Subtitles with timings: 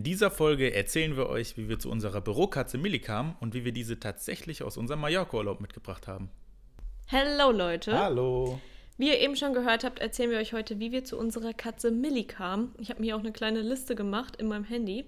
[0.00, 3.66] In dieser Folge erzählen wir euch, wie wir zu unserer Bürokatze Millie kamen und wie
[3.66, 6.30] wir diese tatsächlich aus unserem Mallorca-Urlaub mitgebracht haben.
[7.08, 7.98] Hallo Leute.
[7.98, 8.58] Hallo.
[8.96, 11.90] Wie ihr eben schon gehört habt, erzählen wir euch heute, wie wir zu unserer Katze
[11.90, 12.74] Millie kamen.
[12.78, 15.04] Ich habe mir auch eine kleine Liste gemacht in meinem Handy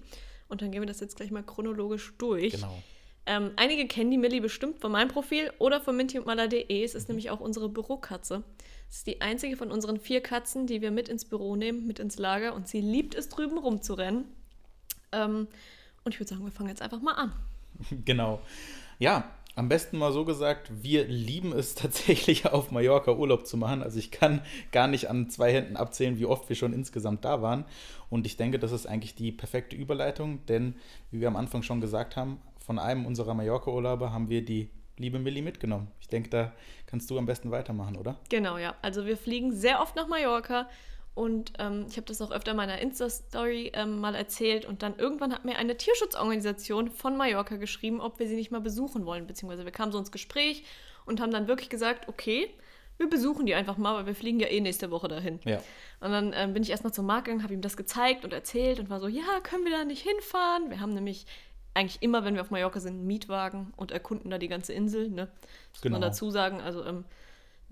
[0.47, 2.53] und dann gehen wir das jetzt gleich mal chronologisch durch.
[2.53, 2.83] Genau.
[3.25, 6.83] Ähm, einige kennen die Millie bestimmt von meinem Profil oder von mintyundmaler.de.
[6.83, 8.43] Es ist nämlich auch unsere Bürokatze.
[8.91, 11.97] Es ist die einzige von unseren vier Katzen, die wir mit ins Büro nehmen, mit
[11.97, 14.25] ins Lager und sie liebt es drüben rumzurennen.
[15.13, 15.47] Ähm,
[16.03, 17.31] und ich würde sagen, wir fangen jetzt einfach mal an.
[18.05, 18.39] Genau.
[18.99, 23.83] Ja, am besten mal so gesagt, wir lieben es tatsächlich auf Mallorca Urlaub zu machen.
[23.83, 27.41] Also ich kann gar nicht an zwei Händen abzählen, wie oft wir schon insgesamt da
[27.41, 27.65] waren.
[28.09, 30.75] Und ich denke, das ist eigentlich die perfekte Überleitung, denn
[31.11, 35.19] wie wir am Anfang schon gesagt haben, von einem unserer Mallorca-Urlauber haben wir die liebe
[35.19, 35.87] Millie mitgenommen.
[35.99, 36.53] Ich denke, da
[36.85, 38.19] kannst du am besten weitermachen, oder?
[38.29, 38.75] Genau, ja.
[38.81, 40.69] Also wir fliegen sehr oft nach Mallorca
[41.15, 44.65] und ähm, ich habe das auch öfter in meiner Insta-Story ähm, mal erzählt.
[44.65, 48.61] Und dann irgendwann hat mir eine Tierschutzorganisation von Mallorca geschrieben, ob wir sie nicht mal
[48.61, 49.27] besuchen wollen.
[49.27, 50.63] Beziehungsweise wir kamen so ins Gespräch
[51.05, 52.49] und haben dann wirklich gesagt, okay,
[52.97, 55.39] wir besuchen die einfach mal, weil wir fliegen ja eh nächste Woche dahin.
[55.45, 55.57] Ja.
[55.99, 58.79] Und dann ähm, bin ich erstmal zum Markt gegangen, habe ihm das gezeigt und erzählt
[58.79, 60.69] und war so, ja, können wir da nicht hinfahren?
[60.69, 61.25] Wir haben nämlich
[61.75, 65.09] eigentlich immer, wenn wir auf Mallorca sind, einen Mietwagen und erkunden da die ganze Insel.
[65.09, 65.27] Ne?
[65.73, 65.95] Das Genau.
[65.95, 66.61] muss man dazu sagen.
[66.61, 67.03] Also ähm,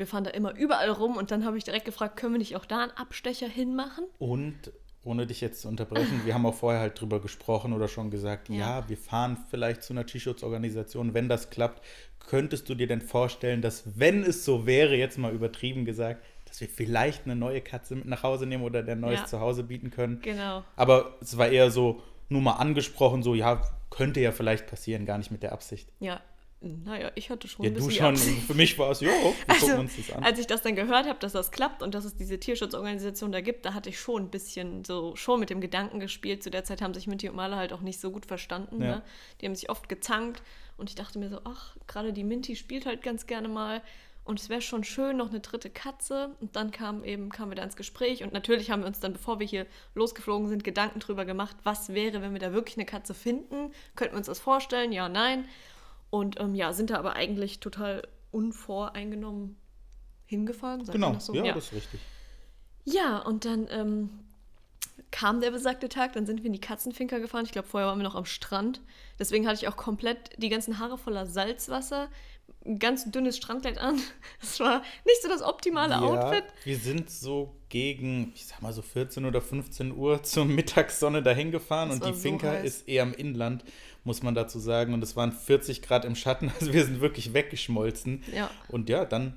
[0.01, 2.55] wir fahren da immer überall rum und dann habe ich direkt gefragt, können wir nicht
[2.55, 4.03] auch da einen Abstecher hinmachen?
[4.17, 4.71] Und
[5.03, 8.49] ohne dich jetzt zu unterbrechen, wir haben auch vorher halt drüber gesprochen oder schon gesagt,
[8.49, 8.89] ja, Ja.
[8.89, 11.83] wir fahren vielleicht zu einer Tierschutzorganisation, wenn das klappt.
[12.19, 16.61] Könntest du dir denn vorstellen, dass, wenn es so wäre, jetzt mal übertrieben gesagt, dass
[16.61, 19.25] wir vielleicht eine neue Katze mit nach Hause nehmen oder der neues Ja.
[19.27, 20.19] Zuhause bieten können?
[20.21, 20.63] Genau.
[20.75, 25.17] Aber es war eher so, nur mal angesprochen, so, ja, könnte ja vielleicht passieren, gar
[25.17, 25.89] nicht mit der Absicht.
[25.99, 26.21] Ja,
[26.61, 28.05] naja, ich hatte schon Ja, ein du bisschen die schon.
[28.07, 28.41] Absicht.
[28.47, 30.23] Für mich war es, ja, wir Also, gucken uns das an.
[30.23, 33.41] als ich das dann gehört habe, dass das klappt und dass es diese Tierschutzorganisation da
[33.41, 36.43] gibt, da hatte ich schon ein bisschen so schon mit dem Gedanken gespielt.
[36.43, 38.81] Zu der Zeit haben sich Minty und Maler halt auch nicht so gut verstanden.
[38.81, 38.87] Ja.
[38.97, 39.01] Ne?
[39.41, 40.43] Die haben sich oft gezankt
[40.77, 43.81] und ich dachte mir so, ach, gerade die Minty spielt halt ganz gerne mal.
[44.23, 46.35] Und es wäre schon schön, noch eine dritte Katze.
[46.41, 48.23] Und dann kam eben, kamen wir da ins Gespräch.
[48.23, 51.89] Und natürlich haben wir uns dann, bevor wir hier losgeflogen sind, Gedanken drüber gemacht, was
[51.95, 53.71] wäre, wenn wir da wirklich eine Katze finden?
[53.95, 54.91] Könnten wir uns das vorstellen?
[54.91, 55.45] Ja, nein.
[56.11, 59.55] Und ähm, ja, sind da aber eigentlich total unvoreingenommen
[60.25, 60.85] hingefahren.
[60.85, 61.33] genau, das so?
[61.33, 61.53] ja, ja.
[61.53, 61.99] das ist richtig.
[62.83, 64.09] Ja, und dann ähm,
[65.11, 67.45] kam der besagte Tag, dann sind wir in die Katzenfinker gefahren.
[67.45, 68.81] Ich glaube, vorher waren wir noch am Strand.
[69.19, 72.09] Deswegen hatte ich auch komplett die ganzen Haare voller Salzwasser,
[72.65, 73.99] ein ganz dünnes Strandkleid an.
[74.39, 76.43] Das war nicht so das optimale Outfit.
[76.63, 81.51] Wir sind so gegen, ich sag mal so 14 oder 15 Uhr zur Mittagssonne dahin
[81.51, 82.65] gefahren Das und die so Finca heiß.
[82.65, 83.63] ist eher im Inland,
[84.03, 84.93] muss man dazu sagen.
[84.93, 88.23] Und es waren 40 Grad im Schatten, also wir sind wirklich weggeschmolzen.
[88.35, 88.49] Ja.
[88.67, 89.35] Und ja, dann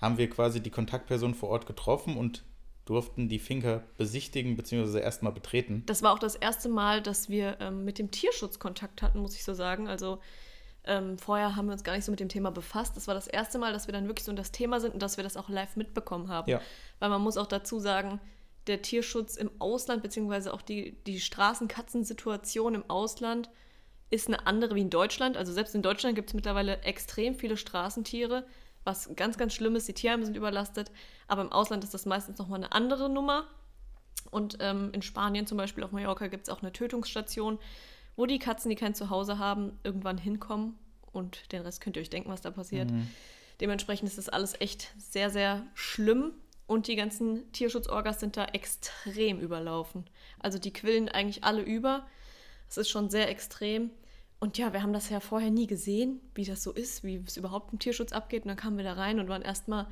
[0.00, 2.44] haben wir quasi die Kontaktperson vor Ort getroffen und
[2.84, 5.00] durften die Finca besichtigen bzw.
[5.00, 5.84] erstmal betreten.
[5.86, 9.34] Das war auch das erste Mal, dass wir ähm, mit dem Tierschutz Kontakt hatten, muss
[9.34, 9.88] ich so sagen.
[9.88, 10.18] Also
[10.84, 12.94] ähm, vorher haben wir uns gar nicht so mit dem Thema befasst.
[12.96, 15.00] Das war das erste Mal, dass wir dann wirklich so in das Thema sind und
[15.00, 16.50] dass wir das auch live mitbekommen haben.
[16.50, 16.60] Ja.
[16.98, 18.20] Weil man muss auch dazu sagen,
[18.66, 23.48] der Tierschutz im Ausland, beziehungsweise auch die, die Straßenkatzensituation im Ausland
[24.10, 25.36] ist eine andere wie in Deutschland.
[25.36, 28.46] Also selbst in Deutschland gibt es mittlerweile extrem viele Straßentiere,
[28.84, 29.88] was ganz, ganz schlimm ist.
[29.88, 30.90] Die Tierheime sind überlastet.
[31.26, 33.48] Aber im Ausland ist das meistens nochmal eine andere Nummer.
[34.30, 37.58] Und ähm, in Spanien zum Beispiel auf Mallorca gibt es auch eine Tötungsstation,
[38.16, 40.78] wo die Katzen, die kein Zuhause haben, irgendwann hinkommen.
[41.12, 42.90] Und den Rest könnt ihr euch denken, was da passiert.
[43.60, 46.32] Dementsprechend ist das alles echt sehr, sehr schlimm.
[46.66, 50.08] Und die ganzen Tierschutzorgas sind da extrem überlaufen.
[50.40, 52.06] Also die quillen eigentlich alle über.
[52.68, 53.90] Es ist schon sehr extrem.
[54.40, 57.36] Und ja, wir haben das ja vorher nie gesehen, wie das so ist, wie es
[57.36, 58.42] überhaupt im Tierschutz abgeht.
[58.44, 59.86] Und dann kamen wir da rein und waren erstmal,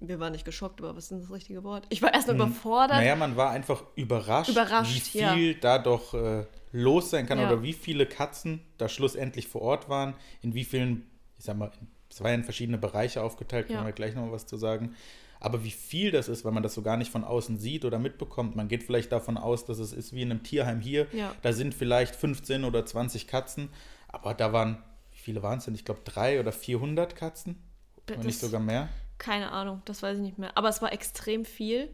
[0.00, 1.86] wir waren nicht geschockt, aber was ist denn das richtige Wort?
[1.90, 2.96] Ich war erstmal überfordert.
[2.96, 5.34] Naja, man war einfach überrascht, Überrascht, wie ja.
[5.34, 7.46] viel da doch äh, los sein kann Ja.
[7.46, 11.70] oder wie viele Katzen da schlussendlich vor Ort waren, in wie vielen, ich sag mal,
[12.10, 13.86] es war ja in verschiedene Bereiche aufgeteilt, können Ja.
[13.86, 14.96] wir gleich noch mal was zu sagen.
[15.46, 18.00] Aber wie viel das ist, weil man das so gar nicht von außen sieht oder
[18.00, 18.56] mitbekommt.
[18.56, 21.06] Man geht vielleicht davon aus, dass es ist wie in einem Tierheim hier.
[21.12, 21.32] Ja.
[21.42, 23.68] Da sind vielleicht 15 oder 20 Katzen,
[24.08, 24.82] aber da waren,
[25.12, 25.76] wie viele waren es denn?
[25.76, 27.62] Ich glaube drei oder 400 Katzen,
[28.08, 28.88] wenn nicht Das- sogar mehr.
[29.18, 30.50] Keine Ahnung, das weiß ich nicht mehr.
[30.58, 31.90] Aber es war extrem viel.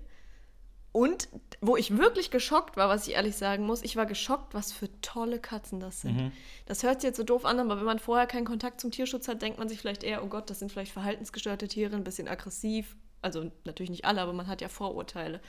[0.91, 1.29] Und
[1.61, 4.88] wo ich wirklich geschockt war, was ich ehrlich sagen muss, ich war geschockt, was für
[5.03, 6.17] tolle Katzen das sind.
[6.17, 6.32] Mhm.
[6.65, 9.29] Das hört sich jetzt so doof an, aber wenn man vorher keinen Kontakt zum Tierschutz
[9.29, 12.29] hat, denkt man sich vielleicht eher, oh Gott, das sind vielleicht verhaltensgestörte Tiere, ein bisschen
[12.29, 12.97] aggressiv.
[13.23, 15.41] Also natürlich nicht alle, aber man hat ja Vorurteile.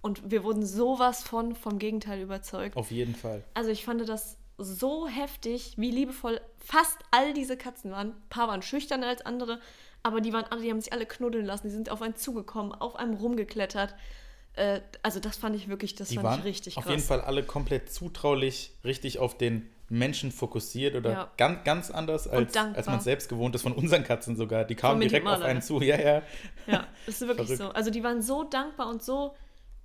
[0.00, 2.76] Und wir wurden sowas von vom Gegenteil überzeugt.
[2.76, 3.44] Auf jeden Fall.
[3.54, 8.08] Also ich fand das so heftig, wie liebevoll fast all diese Katzen waren.
[8.10, 9.60] Ein paar waren schüchterner als andere,
[10.02, 12.72] aber die waren alle, die haben sich alle knuddeln lassen, die sind auf einen zugekommen,
[12.72, 13.94] auf einem rumgeklettert.
[14.54, 16.90] Äh, also das fand ich wirklich, das Die fand waren ich richtig auf krass.
[16.92, 21.30] jeden Fall alle komplett zutraulich, richtig auf den Menschen fokussiert oder Ja.
[21.36, 24.64] ganz, ganz anders, als, als man es selbst gewohnt ist, von unseren Katzen sogar.
[24.64, 25.64] Die kamen direkt auf einen ne?
[25.64, 25.80] zu.
[25.82, 26.22] Ja, ja.
[26.66, 27.62] Ja, das ist wirklich Verrückt.
[27.62, 27.68] so.
[27.70, 29.34] Also die waren so dankbar und so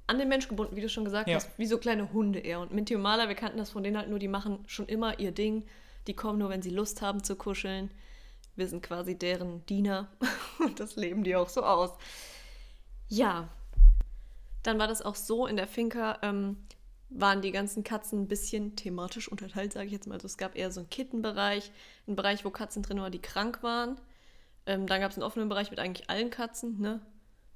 [0.06, 1.36] an den Mensch gebunden, wie du schon gesagt Ja.
[1.36, 2.62] hast, wie so kleine Hunde eher.
[2.62, 5.20] Und Minty und Maler, wir kannten das von denen halt nur, die machen schon immer
[5.20, 5.66] ihr Ding.
[6.08, 7.92] Die kommen nur, wenn sie Lust haben zu kuscheln.
[8.56, 10.08] Wir sind quasi deren Diener.
[10.60, 11.92] Und das leben die auch so aus.
[13.10, 13.50] Ja.
[14.68, 16.58] Dann war das auch so, in der Finca ähm,
[17.10, 20.16] waren die ganzen Katzen ein bisschen thematisch unterteilt, sage ich jetzt mal.
[20.16, 21.72] Also es gab eher so einen Kittenbereich,
[22.06, 23.98] einen Bereich, wo Katzen drin waren, die krank waren.
[24.66, 27.00] Ähm, dann gab es einen offenen Bereich mit eigentlich allen Katzen, ne?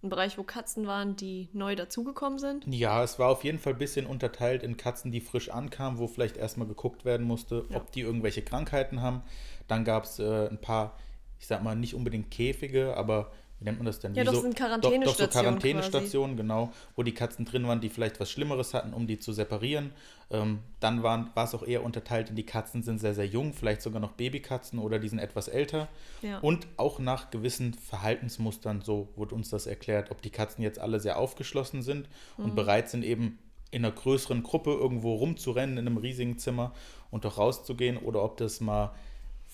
[0.04, 2.66] Ein Bereich, wo Katzen waren, die neu dazugekommen sind.
[2.74, 6.08] Ja, es war auf jeden Fall ein bisschen unterteilt in Katzen, die frisch ankamen, wo
[6.08, 7.76] vielleicht erstmal geguckt werden musste, Ja.
[7.76, 9.22] ob die irgendwelche Krankheiten haben.
[9.68, 10.98] Dann gab es äh, ein paar,
[11.40, 14.16] ich sag mal, nicht unbedingt Käfige, aber wie nennt man das denn?
[14.16, 17.68] Ja, Wie doch, so, sind doch, doch so Quarantänestationen Quarantänestationen, genau, wo die Katzen drin
[17.68, 19.92] waren, die vielleicht was Schlimmeres hatten, um die zu separieren.
[20.32, 23.54] Ähm, dann waren, war es auch eher unterteilt in die Katzen sind sehr, sehr jung,
[23.54, 25.90] vielleicht sogar noch Babykatzen oder die sind etwas älter.
[26.24, 26.40] Ja.
[26.40, 31.00] Und auch nach gewissen Verhaltensmustern, so wurde uns das erklärt, ob die Katzen jetzt alle
[31.00, 32.46] sehr aufgeschlossen sind Mhm.
[32.46, 33.38] und bereit sind, eben
[33.70, 36.74] in einer größeren Gruppe irgendwo rumzurennen in einem riesigen Zimmer
[37.12, 38.92] und doch rauszugehen oder ob das mal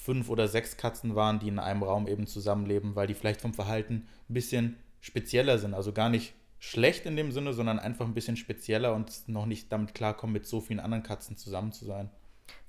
[0.07, 3.53] fünf oder sechs Katzen waren, die in einem Raum eben zusammenleben, weil die vielleicht vom
[3.53, 5.73] Verhalten ein bisschen spezieller sind.
[5.73, 9.69] Also gar nicht schlecht in dem Sinne, sondern einfach ein bisschen spezieller und noch nicht
[9.69, 12.09] damit klarkommen, mit so vielen anderen Katzen zusammen zu sein.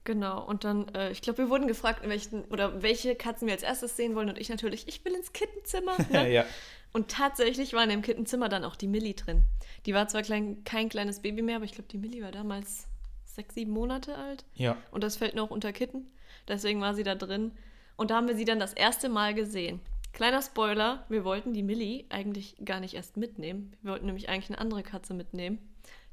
[0.02, 3.54] Genau, und dann, äh, ich glaube, wir wurden gefragt, in welchen, oder welche Katzen wir
[3.54, 4.28] als erstes sehen wollen.
[4.28, 5.96] Und ich natürlich, ich will ins Kittenzimmer.
[6.10, 6.32] Ne?
[6.32, 6.44] ja.
[6.92, 9.44] Und tatsächlich war in dem Kittenzimmer dann auch die Millie drin.
[9.86, 12.88] Die war zwar klein, kein kleines Baby mehr, aber ich glaube, die Millie war damals
[13.26, 14.44] sechs, sieben Monate alt.
[14.54, 14.76] Ja.
[14.90, 16.10] Und das fällt noch unter Kitten.
[16.48, 17.52] Deswegen war sie da drin.
[17.96, 19.80] Und da haben wir sie dann das erste Mal gesehen.
[20.12, 23.76] Kleiner Spoiler, wir wollten die Millie eigentlich gar nicht erst mitnehmen.
[23.82, 25.58] Wir wollten nämlich eigentlich eine andere Katze mitnehmen.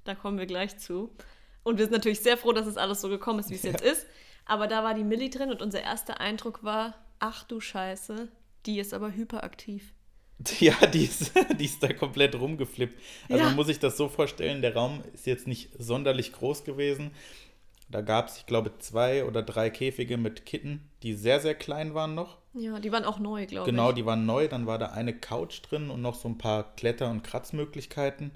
[0.04, 1.16] Da kommen wir gleich zu.
[1.64, 3.84] Und wir sind natürlich sehr froh, dass es alles so gekommen ist, wie es jetzt
[3.84, 4.06] ist.
[4.46, 8.28] Aber da war die Millie drin und unser erster Eindruck war, ach du Scheiße,
[8.66, 9.92] die ist aber hyperaktiv.
[10.60, 13.00] Ja, die ist, die ist da komplett rumgeflippt.
[13.30, 13.46] Also Ja.
[13.46, 17.12] man muss sich das so vorstellen, der Raum ist jetzt nicht sonderlich groß gewesen.
[17.90, 21.94] Da gab es, ich glaube, zwei oder drei Käfige mit Kitten, die sehr, sehr klein
[21.94, 22.38] waren noch.
[22.54, 23.96] Ja, die waren auch neu, glaube Genau, ich.
[23.96, 24.48] die waren neu.
[24.48, 28.32] Dann war da eine Couch drin und noch so ein paar Kletter- und Kratzmöglichkeiten.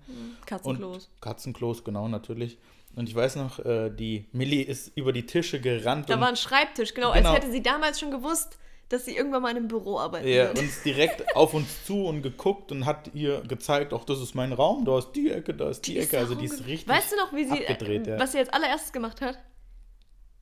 [0.46, 1.06] Katzenklos.
[1.06, 2.58] Und Katzenklos, genau, natürlich.
[2.96, 6.36] Und ich weiß noch, äh, die Millie ist über die Tische gerannt Da war ein
[6.36, 7.30] Schreibtisch, genau, Genau.
[7.30, 8.58] als hätte sie damals schon gewusst,
[8.90, 10.60] dass sie irgendwann mal in einem Büro arbeiten Ja, wird.
[10.60, 14.52] uns direkt auf uns zu und geguckt und hat ihr gezeigt, auch das ist mein
[14.52, 16.18] Raum, da ist die Ecke, da ist die, Ecke.
[16.18, 16.88] Also die ist richtig.
[16.88, 18.20] Weißt du noch, wie sie, abgedreht, ja.
[18.20, 19.38] was sie als allererstes gemacht hat?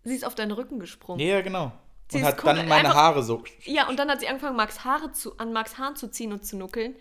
[0.03, 1.19] Sie ist auf deinen Rücken gesprungen.
[1.19, 1.71] Ja, genau.
[2.09, 3.43] Sie Und ist hat dann meine einfach- Haare so.
[3.65, 6.45] Ja, und dann hat sie angefangen, Max Haare zu, an Max Haaren zu ziehen und
[6.45, 6.95] zu nuckeln.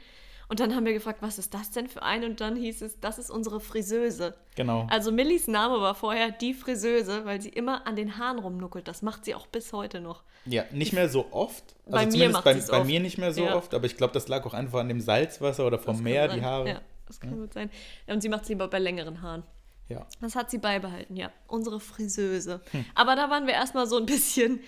[0.49, 2.27] Und dann haben wir gefragt, was ist das denn für eine?
[2.27, 4.35] Und dann hieß es, das ist unsere Friseuse.
[4.55, 4.87] Genau.
[4.91, 8.87] Also Millis Name war vorher die Friseuse, weil sie immer an den Haaren rumnuckelt.
[8.87, 10.23] Das macht sie auch bis heute noch.
[10.45, 11.65] Ja, nicht mehr so oft.
[11.87, 12.87] Also Bei mir zumindest macht bei, bei oft.
[12.87, 13.57] mir nicht mehr so Ja.
[13.57, 16.29] oft, aber ich glaube, das lag auch einfach an dem Salzwasser oder vom Das Meer,
[16.29, 16.69] die Haare.
[16.69, 17.69] Ja, das kann gut sein.
[18.07, 19.43] Und sie macht es lieber bei längeren Haaren.
[19.89, 20.07] Ja.
[20.21, 21.31] Das hat sie beibehalten, ja.
[21.49, 22.61] Unsere Friseuse.
[22.71, 22.85] Hm.
[22.95, 24.61] Aber da waren wir erstmal so ein bisschen.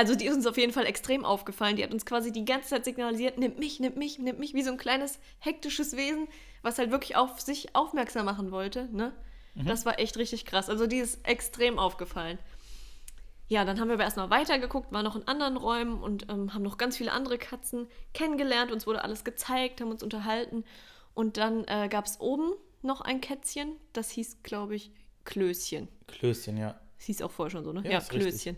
[0.00, 1.76] Also die ist uns auf jeden Fall extrem aufgefallen.
[1.76, 4.62] Die hat uns quasi die ganze Zeit signalisiert, nimm mich, nimm mich, nimm mich, wie
[4.62, 6.26] so ein kleines hektisches Wesen,
[6.62, 8.88] was halt wirklich auf sich aufmerksam machen wollte.
[8.92, 9.12] Ne?
[9.54, 9.66] Mhm.
[9.66, 10.70] Das war echt richtig krass.
[10.70, 12.38] Also die ist extrem aufgefallen.
[13.48, 16.62] Ja, dann haben wir aber erstmal weitergeguckt, waren noch in anderen Räumen und ähm, haben
[16.62, 18.72] noch ganz viele andere Katzen kennengelernt.
[18.72, 20.64] Uns wurde alles gezeigt, haben uns unterhalten.
[21.12, 24.92] Und dann äh, gab es oben noch ein Kätzchen, das hieß, glaube ich,
[25.26, 25.88] Klößchen.
[26.06, 26.80] Klößchen, ja.
[26.96, 27.82] Das hieß auch vorher schon so, ne?
[27.84, 28.56] Ja, Ja, ist richtig.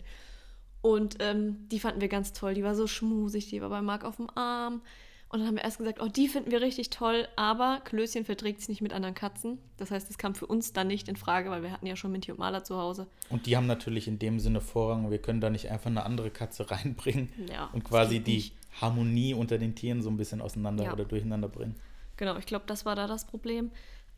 [0.83, 2.53] Und ähm, die fanden wir ganz toll.
[2.53, 4.81] Die war so schmusig, die war bei Marc auf dem Arm.
[5.29, 8.59] Und dann haben wir erst gesagt, oh, die finden wir richtig toll, aber Klößchen verträgt
[8.59, 9.57] sich nicht mit anderen Katzen.
[9.77, 12.11] Das heißt, es kam für uns dann nicht in Frage, weil wir hatten ja schon
[12.11, 13.07] Minty und Maler zu Hause.
[13.29, 15.09] Und die haben natürlich in dem Sinne Vorrang.
[15.09, 18.55] Wir können da nicht einfach eine andere Katze reinbringen Ja, und quasi die nicht.
[18.79, 20.93] Harmonie unter den Tieren so ein bisschen auseinander Ja.
[20.93, 21.75] oder durcheinander bringen.
[22.17, 23.71] Genau, ich glaube, das war da das Problem.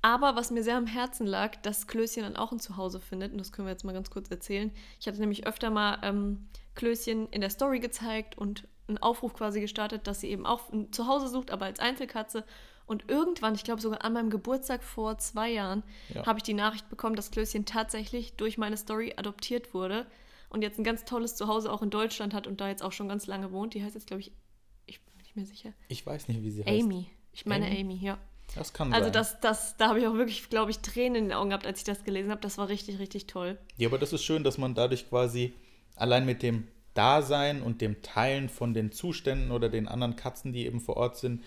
[0.05, 3.39] Aber was mir sehr am Herzen lag, dass Klößchen dann auch ein Zuhause findet, und
[3.39, 4.71] das können wir jetzt mal ganz kurz erzählen.
[4.99, 9.61] Ich hatte nämlich öfter mal ähm, Klößchen in der Story gezeigt und einen Aufruf quasi
[9.61, 12.45] gestartet, dass sie eben auch ein Zuhause sucht, aber als Einzelkatze.
[12.85, 15.81] Und irgendwann, ich glaube sogar an meinem Geburtstag vor zwei Jahren,
[16.13, 16.23] Ja.
[16.27, 20.05] habe ich die Nachricht bekommen, dass Klößchen tatsächlich durch meine Story adoptiert wurde
[20.49, 23.09] und jetzt ein ganz tolles Zuhause auch in Deutschland hat und da jetzt auch schon
[23.09, 23.73] ganz lange wohnt.
[23.73, 24.31] Die heißt jetzt, glaube ich,
[24.85, 25.73] ich bin nicht mehr sicher.
[25.87, 26.83] Ich weiß nicht, wie sie heißt.
[26.83, 27.09] Amy.
[27.33, 27.79] Ich meine Amy?
[27.81, 28.19] Amy, ja.
[28.55, 29.13] Das kann Also sein.
[29.13, 31.79] das, das, da habe ich auch wirklich, glaube ich, Tränen in den Augen gehabt, als
[31.79, 32.41] ich das gelesen habe.
[32.41, 33.57] Das war richtig, richtig toll.
[33.77, 35.53] Ja, aber das ist schön, dass man dadurch quasi
[35.95, 40.65] allein mit dem Dasein und dem Teilen von den Zuständen oder den anderen Katzen, die
[40.65, 41.43] eben vor Ort sind,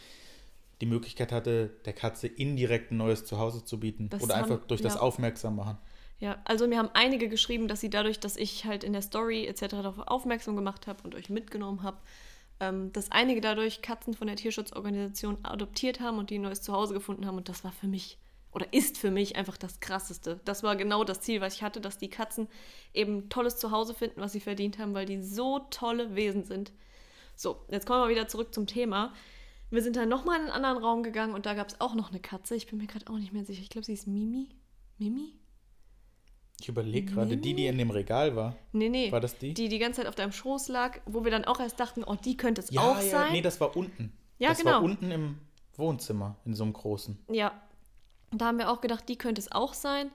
[0.80, 4.10] die Möglichkeit hatte, der Katze indirekt ein neues Zuhause zu bieten.
[4.10, 5.00] Das oder haben- einfach durch das ja.
[5.00, 5.78] Aufmerksam machen.
[6.20, 9.46] Ja, also mir haben einige geschrieben, dass sie dadurch, dass ich halt in der Story
[9.46, 9.68] etc.
[9.68, 11.96] darauf aufmerksam gemacht habe und euch mitgenommen habe,
[12.60, 16.94] ähm, dass einige dadurch Katzen von der Tierschutzorganisation adoptiert haben und die ein neues Zuhause
[16.94, 17.36] gefunden haben.
[17.36, 18.18] Und das war für mich
[18.50, 20.40] oder ist für mich einfach das Krasseste.
[20.44, 22.48] Das war genau das Ziel, was ich hatte, dass die Katzen
[22.94, 26.72] eben tolles Zuhause finden, was sie verdient haben, weil die so tolle Wesen sind.
[27.36, 29.12] So, jetzt kommen wir wieder zurück zum Thema.
[29.70, 32.10] Wir sind dann nochmal in einen anderen Raum gegangen und da gab es auch noch
[32.10, 32.56] eine Katze.
[32.56, 33.62] Ich bin mir gerade auch nicht mehr sicher.
[33.62, 34.48] Ich glaube, sie ist Mimi.
[34.96, 35.34] Mimi?
[36.60, 38.56] Ich überlege gerade, die, die in dem Regal war.
[38.72, 39.12] Nee, nee.
[39.12, 39.54] War das die?
[39.54, 42.16] Die die ganze Zeit auf deinem Schoß lag, wo wir dann auch erst dachten, oh,
[42.16, 43.32] die könnte es auch sein.
[43.32, 44.12] nee, das war unten.
[44.38, 44.72] Ja, das genau.
[44.72, 45.38] war unten im
[45.76, 47.18] Wohnzimmer, in so einem großen.
[47.30, 47.52] Ja,
[48.32, 50.10] da haben wir auch gedacht, die könnte es auch sein.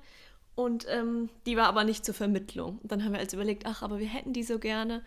[0.55, 2.77] Und ähm, die war aber nicht zur Vermittlung.
[2.79, 5.01] Und dann haben wir also überlegt, ach, aber wir hätten die so gerne.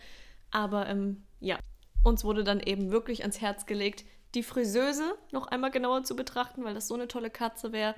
[0.51, 1.59] Aber ähm, ja,
[2.03, 6.65] uns wurde dann eben wirklich ans Herz gelegt, die Friseuse noch einmal genauer zu betrachten,
[6.65, 7.95] weil das so eine tolle Katze wäre.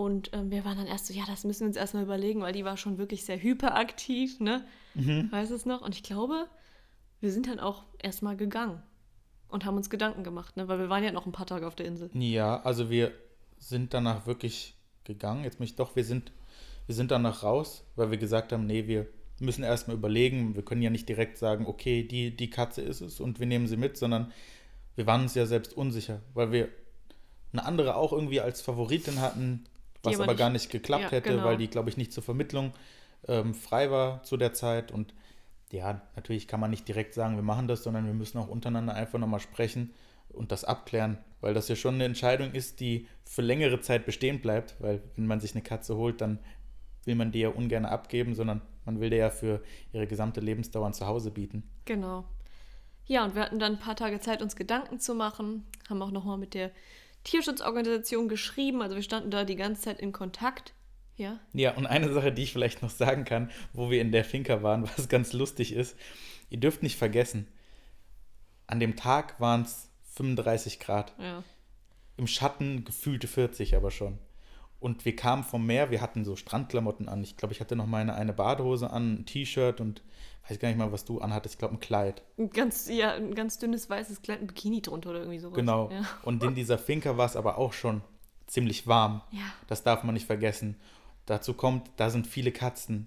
[0.00, 2.54] Und ähm, wir waren dann erst so, ja, das müssen wir uns erstmal überlegen, weil
[2.54, 4.64] die war schon wirklich sehr hyperaktiv, ne?
[5.30, 5.82] Weiß es noch?
[5.82, 6.46] Und ich glaube,
[7.20, 8.82] wir sind dann auch erstmal gegangen
[9.48, 10.68] und haben uns Gedanken gemacht, ne?
[10.68, 12.08] Weil wir waren ja noch ein paar Tage auf der Insel.
[12.14, 13.12] Ja, also wir
[13.58, 15.44] sind danach wirklich gegangen.
[15.44, 16.32] Jetzt mich doch, wir sind,
[16.86, 19.06] wir sind danach raus, weil wir gesagt haben, nee, wir
[19.38, 20.54] müssen erstmal überlegen.
[20.54, 23.66] Wir können ja nicht direkt sagen, okay, die, die Katze ist es und wir nehmen
[23.66, 24.32] sie mit, sondern
[24.96, 26.70] wir waren uns ja selbst unsicher, weil wir
[27.52, 29.66] eine andere auch irgendwie als Favoritin hatten,
[30.02, 31.44] was aber aber nicht- gar nicht geklappt ja, hätte, genau.
[31.44, 32.72] weil die, glaube ich, nicht zur Vermittlung
[33.28, 34.92] ähm, frei war zu der Zeit.
[34.92, 35.14] Und
[35.70, 38.94] ja, natürlich kann man nicht direkt sagen, wir machen das, sondern wir müssen auch untereinander
[38.94, 39.92] einfach nochmal sprechen
[40.28, 44.40] und das abklären, weil das ja schon eine Entscheidung ist, die für längere Zeit bestehen
[44.40, 46.38] bleibt, weil wenn man sich eine Katze holt, dann
[47.04, 50.86] will man die ja ungern abgeben, sondern man will der ja für ihre gesamte Lebensdauer
[50.86, 51.62] ein Zuhause bieten.
[51.84, 52.24] Genau.
[53.06, 56.12] Ja, und wir hatten dann ein paar Tage Zeit, uns Gedanken zu machen, haben auch
[56.12, 56.70] nochmal mit der
[57.24, 60.74] Tierschutzorganisation geschrieben, also wir standen da die ganze Zeit in Kontakt.
[61.16, 64.24] Ja, Ja, und eine Sache, die ich vielleicht noch sagen kann, wo wir in der
[64.24, 65.96] Finca waren, was ganz lustig ist,
[66.48, 67.46] ihr dürft nicht vergessen,
[68.66, 71.14] an dem Tag waren es 35 Grad.
[71.18, 71.42] ja.
[72.16, 74.18] Im Schatten gefühlte 40 aber schon.
[74.80, 77.22] Und wir kamen vom Meer, wir hatten so Strandklamotten an.
[77.22, 80.02] Ich glaube, ich hatte noch meine eine Badehose an, ein T-Shirt und
[80.48, 81.54] weiß gar nicht mal, was du anhattest.
[81.54, 82.22] Ich glaube, ein Kleid.
[82.38, 85.56] Ein ganz, ja, ein ganz dünnes weißes Kleid, ein Bikini drunter oder irgendwie sowas.
[85.56, 85.90] Genau.
[85.90, 86.02] Ja.
[86.22, 88.00] Und in dieser Finca war es aber auch schon
[88.46, 89.20] ziemlich warm.
[89.30, 89.52] Ja.
[89.68, 90.76] Das darf man nicht vergessen.
[91.26, 93.06] Dazu kommt, da sind viele Katzen.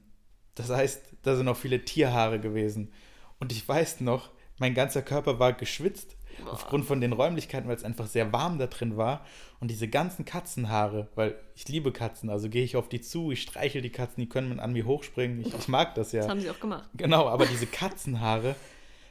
[0.56, 2.92] Das heißt, da sind auch viele Tierhaare gewesen.
[3.40, 6.16] Und ich weiß noch, mein ganzer Körper war geschwitzt
[6.52, 9.26] aufgrund von den Räumlichkeiten, weil es einfach sehr warm da drin war.
[9.60, 13.42] Und diese ganzen Katzenhaare, weil ich liebe Katzen, also gehe ich auf die zu, ich
[13.42, 15.42] streichel die Katzen, die können an mir hochspringen.
[15.42, 16.22] Ich, ich mag das ja.
[16.22, 16.90] Das haben sie auch gemacht.
[16.96, 18.56] Genau, aber diese Katzenhaare,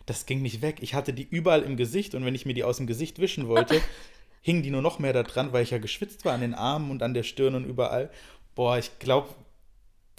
[0.06, 0.78] das ging nicht weg.
[0.80, 3.48] Ich hatte die überall im Gesicht und wenn ich mir die aus dem Gesicht wischen
[3.48, 3.80] wollte,
[4.42, 6.90] hingen die nur noch mehr da dran, weil ich ja geschwitzt war an den Armen
[6.90, 8.10] und an der Stirn und überall.
[8.54, 9.28] Boah, ich glaube,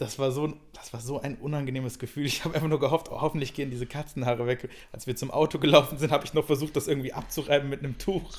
[0.04, 2.26] das war so ein, das war so ein unangenehmes Gefühl.
[2.26, 4.70] Ich habe einfach nur gehofft, oh, hoffentlich gehen diese Katzenhaare weg.
[4.92, 7.98] Als wir zum Auto gelaufen sind, habe ich noch versucht, das irgendwie abzureiben mit einem
[7.98, 8.30] Tuch.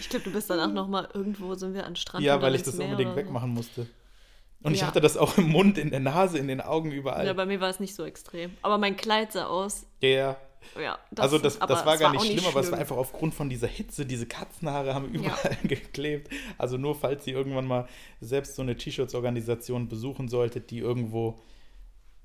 [0.00, 2.76] Ich glaube, du bist danach nochmal irgendwo, sind wir an Strand ja, weil ich das
[2.76, 3.16] Meer unbedingt so.
[3.16, 3.86] wegmachen musste.
[4.62, 4.86] Und ich Ja.
[4.86, 7.26] hatte das auch im Mund, in der Nase, in den Augen, überall.
[7.26, 8.52] Ja, bei mir war es nicht so extrem.
[8.62, 9.86] Aber mein Kleid sah aus.
[10.00, 10.36] ja,
[10.80, 13.48] Ja, also das, das war gar nicht auch schlimm, aber es war einfach aufgrund von
[13.48, 16.30] dieser Hitze, diese Katzenhaare haben überall geklebt.
[16.58, 17.88] Also nur falls ihr irgendwann mal
[18.20, 21.40] selbst so eine T-Shirts-Organisation besuchen solltet, die irgendwo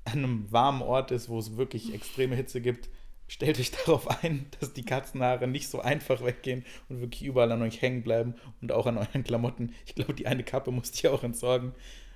[0.04, 2.88] an einem warmen Ort ist, wo es wirklich extreme Hitze gibt,
[3.28, 7.62] stellt euch darauf ein, dass die Katzenhaare nicht so einfach weggehen und wirklich überall an
[7.62, 9.74] euch hängen bleiben und auch an euren Klamotten.
[9.86, 11.72] Ich glaube, die eine Kappe musste ich auch entsorgen,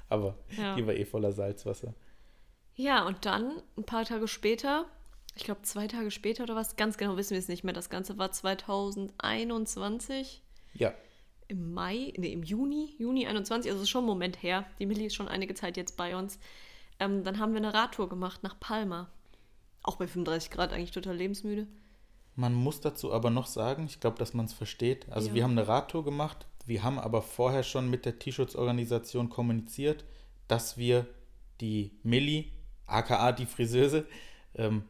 [0.08, 0.74] aber Ja.
[0.74, 1.94] die war eh voller Salzwasser.
[2.74, 4.86] Ja, und dann, ein paar Tage später,
[5.34, 7.74] ich glaube zwei Tage später oder was, ganz genau wissen wir es nicht mehr.
[7.74, 10.42] Das Ganze war 2021,
[10.74, 10.94] Ja,
[11.48, 14.64] im Mai, nee, im Juni, Juni 21, also schon ein Moment her.
[14.78, 16.38] Die Millie ist schon einige Zeit jetzt bei uns.
[16.98, 19.10] Ähm, dann haben wir eine Radtour gemacht nach Palma.
[19.82, 21.66] Auch bei 35 Grad eigentlich total lebensmüde.
[22.34, 25.06] Man muss dazu aber noch sagen, ich glaube, dass man es versteht.
[25.12, 25.34] Also Ja.
[25.34, 30.04] wir haben eine Radtour gemacht, wir haben aber vorher schon mit der T-Shirts-Organisation kommuniziert,
[30.48, 31.06] dass wir
[31.60, 32.52] die Milli,
[32.86, 34.06] aka die Friseuse,
[34.54, 34.84] ähm,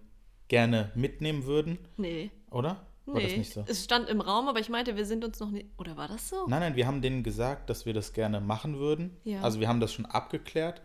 [0.48, 2.30] gerne mitnehmen würden, Nee.
[2.50, 2.86] oder?
[3.06, 3.64] War das nicht so?
[3.66, 5.66] Es stand im Raum, aber ich meinte, wir sind uns noch nicht.
[5.76, 6.46] Oder war das so?
[6.48, 9.16] Nein, nein, wir haben denen gesagt, dass wir das gerne machen würden.
[9.24, 9.42] Ja.
[9.42, 10.80] Also wir haben das schon abgeklärt,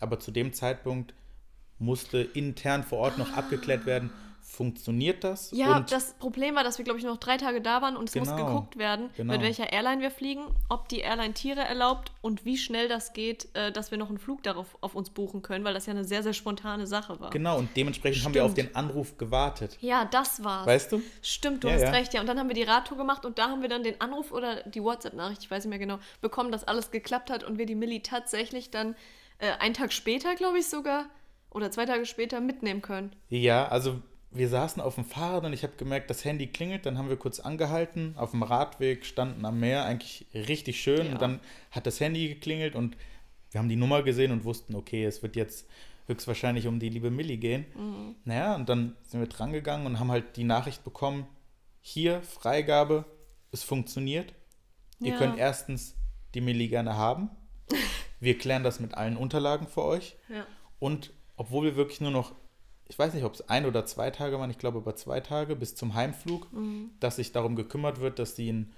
[0.00, 1.12] aber zu dem Zeitpunkt
[1.78, 4.10] musste intern vor Ort noch abgeklärt werden,
[4.48, 5.50] funktioniert das?
[5.52, 8.14] Ja, das Problem war, dass wir, glaube ich, noch drei Tage da waren und es
[8.16, 9.34] muss Genau, geguckt werden, genau.
[9.34, 13.48] mit welcher Airline wir fliegen, ob die Airline Tiere erlaubt und wie schnell das geht,
[13.54, 16.04] äh, dass wir noch einen Flug darauf auf uns buchen können, weil das ja eine
[16.04, 17.30] sehr, sehr spontane Sache war.
[17.30, 18.70] genau, und dementsprechend haben wir auf Stimmt.
[18.70, 19.76] den Anruf gewartet.
[19.80, 20.66] Ja, das war's.
[20.66, 21.02] Weißt du?
[21.22, 21.90] Stimmt, du Ja, hast ja.
[21.90, 22.20] recht, ja.
[22.20, 24.62] Und dann haben wir die Radtour gemacht und da haben wir dann den Anruf oder
[24.64, 27.74] die WhatsApp-Nachricht, ich weiß nicht mehr genau, bekommen, dass alles geklappt hat und wir die
[27.74, 28.96] Milli tatsächlich dann
[29.38, 31.04] äh, einen Tag später, glaube ich sogar,
[31.50, 33.12] oder zwei Tage später mitnehmen können.
[33.28, 36.84] Ja, also wir saßen auf dem Fahrrad und ich habe gemerkt, das Handy klingelt.
[36.86, 41.06] Dann haben wir kurz angehalten, auf dem Radweg, standen am Meer, eigentlich richtig schön.
[41.06, 41.12] Ja.
[41.12, 42.96] Und dann hat das Handy geklingelt und
[43.50, 45.66] wir haben die Nummer gesehen und wussten, okay, es wird jetzt
[46.06, 47.66] höchstwahrscheinlich um die liebe Millie gehen.
[47.74, 48.16] Mhm.
[48.24, 51.26] Naja, und dann sind wir drangegangen und haben halt die Nachricht bekommen,
[51.80, 53.04] hier, Freigabe,
[53.52, 54.34] es funktioniert.
[55.00, 55.18] Ihr Ja.
[55.18, 55.94] könnt erstens
[56.34, 57.30] die Millie gerne haben.
[58.20, 60.16] Wir klären das mit allen Unterlagen für euch.
[60.28, 60.44] Ja.
[60.80, 62.34] Und obwohl wir wirklich nur noch,
[62.88, 65.54] ich weiß nicht, ob es ein oder zwei Tage waren, ich glaube aber zwei Tage
[65.56, 66.90] bis zum Heimflug, Mhm.
[67.00, 68.72] dass sich darum gekümmert wird, dass sie einen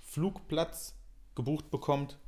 [0.00, 0.94] Flugplatz
[1.34, 2.18] gebucht bekommt,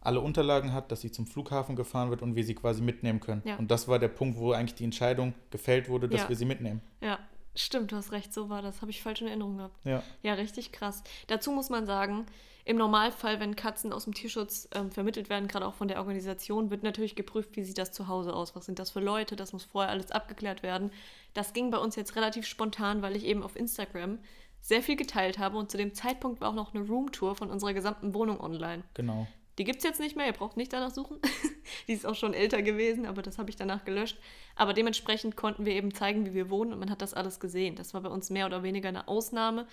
[0.00, 3.42] alle Unterlagen hat, dass sie zum Flughafen gefahren wird und wir sie quasi mitnehmen können.
[3.44, 3.56] Ja.
[3.56, 6.28] Und das war der Punkt, wo eigentlich die Entscheidung gefällt wurde, dass Ja.
[6.28, 6.80] wir sie mitnehmen.
[7.00, 7.18] Ja,
[7.56, 8.80] stimmt, du hast recht, so war das.
[8.82, 9.78] Habe ich falsch in Erinnerung gehabt.
[9.84, 10.02] Ja.
[10.22, 11.02] Ja, richtig krass.
[11.26, 12.26] Dazu muss man sagen,
[12.64, 16.70] im Normalfall, wenn Katzen aus dem Tierschutz ähm, vermittelt werden, gerade auch von der Organisation,
[16.70, 19.52] wird natürlich geprüft, wie sieht das zu Hause aus, was sind das für Leute, das
[19.52, 20.90] muss vorher alles abgeklärt werden.
[21.32, 24.18] Das ging bei uns jetzt relativ spontan, weil ich eben auf Instagram
[24.60, 27.72] sehr viel geteilt habe und zu dem Zeitpunkt war auch noch eine Roomtour von unserer
[27.72, 28.82] gesamten Wohnung online.
[28.94, 29.28] Genau.
[29.58, 31.18] Die gibt es jetzt nicht mehr, ihr braucht nicht danach suchen.
[31.88, 34.18] Die ist auch schon älter gewesen, aber das habe ich danach gelöscht.
[34.54, 37.74] Aber dementsprechend konnten wir eben zeigen, wie wir wohnen und man hat das alles gesehen.
[37.74, 39.66] Das war bei uns mehr oder weniger eine Ausnahme,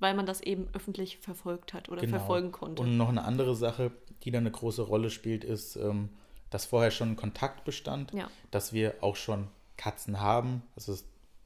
[0.00, 2.18] weil man das eben öffentlich verfolgt hat oder Genau.
[2.18, 2.82] verfolgen konnte.
[2.82, 3.92] Und noch eine andere Sache,
[4.24, 6.08] die da eine große Rolle spielt, ist, ähm,
[6.50, 8.28] dass vorher schon Kontakt bestand, Ja.
[8.50, 9.46] dass wir auch schon
[9.76, 10.62] Katzen haben.
[10.74, 11.04] Also es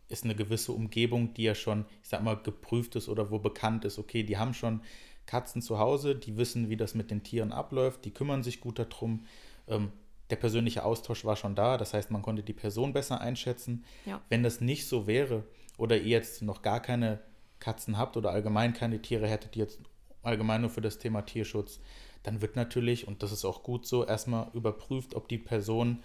[0.09, 3.85] ist eine gewisse Umgebung, die ja schon, ich sag mal, geprüft ist oder wo bekannt
[3.85, 4.81] ist, okay, die haben schon
[5.27, 8.79] Katzen zu Hause, die wissen, wie das mit den Tieren abläuft, die kümmern sich gut
[8.79, 9.25] darum.
[9.69, 9.93] Ähm,
[10.31, 13.85] der persönliche Austausch war schon da, das heißt, man konnte die Person besser einschätzen.
[14.07, 14.21] Ja.
[14.29, 15.45] Wenn das nicht so wäre
[15.77, 17.21] oder ihr jetzt noch gar keine
[17.61, 19.81] Katzen habt oder allgemein keine Tiere hättet, die jetzt
[20.23, 21.81] allgemein nur für das Thema Tierschutz,
[22.23, 26.03] dann wird natürlich, und das ist auch gut so, erstmal überprüft, ob die Person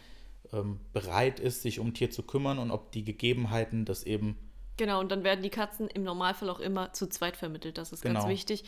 [0.51, 4.37] ähm, bereit ist, sich um Tier zu kümmern und ob die Gegebenheiten das eben
[4.79, 7.77] Genau, und dann werden die Katzen im Normalfall auch immer zu zweit vermittelt.
[7.77, 8.29] Das ist ganz Genau.
[8.29, 8.63] wichtig.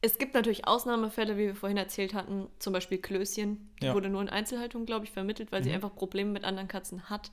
[0.00, 3.70] Es gibt natürlich Ausnahmefälle, wie wir vorhin erzählt hatten, zum Beispiel Klößchen.
[3.82, 3.94] Die Ja.
[3.94, 5.76] wurde nur in Einzelhaltung, glaube ich, vermittelt, weil sie Mhm.
[5.76, 7.32] einfach Probleme mit anderen Katzen hat.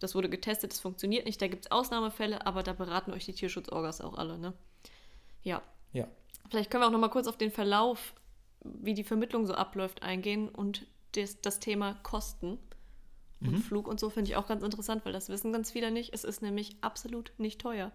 [0.00, 1.40] Das wurde getestet, das funktioniert nicht.
[1.42, 4.54] Da gibt es Ausnahmefälle, aber da beraten euch die Tierschutzorgas auch alle, ne?
[5.42, 5.62] Ja.
[5.92, 6.08] Ja.
[6.50, 8.14] Vielleicht können wir auch noch mal kurz auf den Verlauf,
[8.64, 12.58] wie die Vermittlung so abläuft, eingehen und das, das Thema Kosten
[13.40, 13.56] und Mhm.
[13.62, 16.14] Flug und so finde ich auch ganz interessant, weil das wissen ganz viele nicht.
[16.14, 17.92] Es ist nämlich absolut nicht teuer.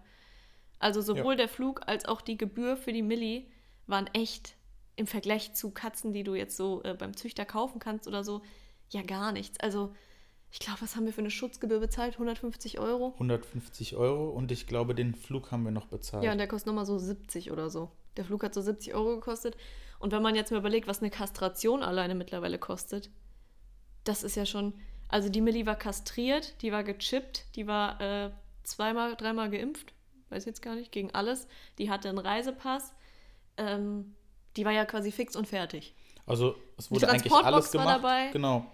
[0.78, 3.50] Also sowohl der Flug als auch die Gebühr für die Milli
[3.88, 4.54] waren echt
[4.96, 8.42] im Vergleich zu Katzen, die du jetzt so äh, beim Züchter kaufen kannst oder so,
[8.90, 9.58] ja gar nichts.
[9.60, 9.94] Also
[10.50, 12.14] ich glaube, was haben wir für eine Schutzgebühr bezahlt?
[12.14, 13.12] 150 Euro?
[13.14, 16.24] 150 Euro und ich glaube, den Flug haben wir noch bezahlt.
[16.24, 17.90] Ja, und der kostet nochmal so 70 oder so.
[18.16, 19.56] Der Flug hat so 70 Euro gekostet.
[19.98, 23.10] Und wenn man jetzt mal überlegt, was eine Kastration alleine mittlerweile kostet,
[24.04, 24.72] das ist ja schon.
[25.08, 28.30] Also die Millie war kastriert, die war gechippt, die war äh,
[28.62, 29.94] zweimal, dreimal geimpft,
[30.30, 31.46] weiß jetzt gar nicht, gegen alles.
[31.78, 32.92] Die hatte einen Reisepass.
[33.58, 34.14] Ähm,
[34.56, 35.94] die war ja quasi fix und fertig.
[36.26, 37.96] Also es Die wurde eigentlich Transportbox alles war gemacht.
[38.04, 38.30] dabei.
[38.32, 38.66] Genau.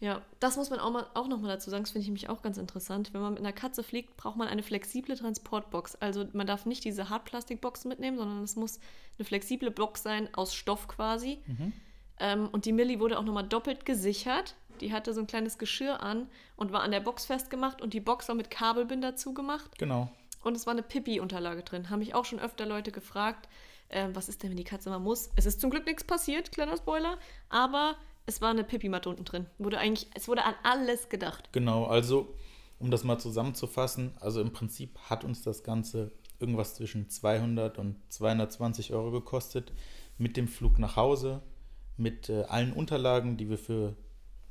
[0.00, 2.40] Ja, das muss man auch, mal, auch nochmal dazu sagen, das finde ich nämlich auch
[2.40, 3.12] ganz interessant.
[3.12, 5.96] Wenn man mit einer Katze fliegt, braucht man eine flexible Transportbox.
[5.96, 8.78] Also man darf nicht diese Hartplastikboxen mitnehmen, sondern es muss
[9.18, 11.40] eine flexible Box sein, aus Stoff quasi.
[12.20, 14.54] Ähm, und die Millie wurde auch nochmal doppelt gesichert.
[14.80, 18.00] Die hatte so ein kleines Geschirr an und war an der Box festgemacht und die
[18.00, 19.76] Box war mit Kabelbinder zugemacht.
[19.78, 20.12] Genau.
[20.44, 21.90] Und es war eine Pipi-Unterlage drin.
[21.90, 23.48] Haben mich auch schon öfter Leute gefragt,
[23.90, 25.30] ähm, was ist denn, wenn die Katze mal muss?
[25.36, 27.96] Es ist zum Glück nichts passiert, kleiner Spoiler, aber
[28.26, 29.46] es war eine Pipi-Matte unten drin.
[29.58, 31.48] Wurde eigentlich, es wurde an alles gedacht.
[31.52, 32.34] Genau, also
[32.78, 37.96] um das mal zusammenzufassen, also im Prinzip hat uns das Ganze irgendwas zwischen 200 und
[38.10, 39.72] 220 Euro gekostet
[40.18, 41.42] mit dem Flug nach Hause,
[41.96, 43.96] mit äh, allen Unterlagen, die wir für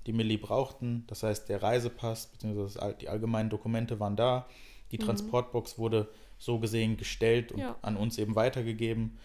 [0.06, 1.06] die Milli brauchten.
[1.08, 2.80] Das heißt, der Reisepass bzw.
[2.80, 4.47] all- die allgemeinen Dokumente waren da.
[4.91, 7.76] Die Transportbox wurde so gesehen gestellt und Ja.
[7.82, 9.17] an uns eben weitergegeben.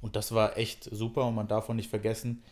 [0.00, 2.42] Und das war echt super und man darf auch nicht vergessen,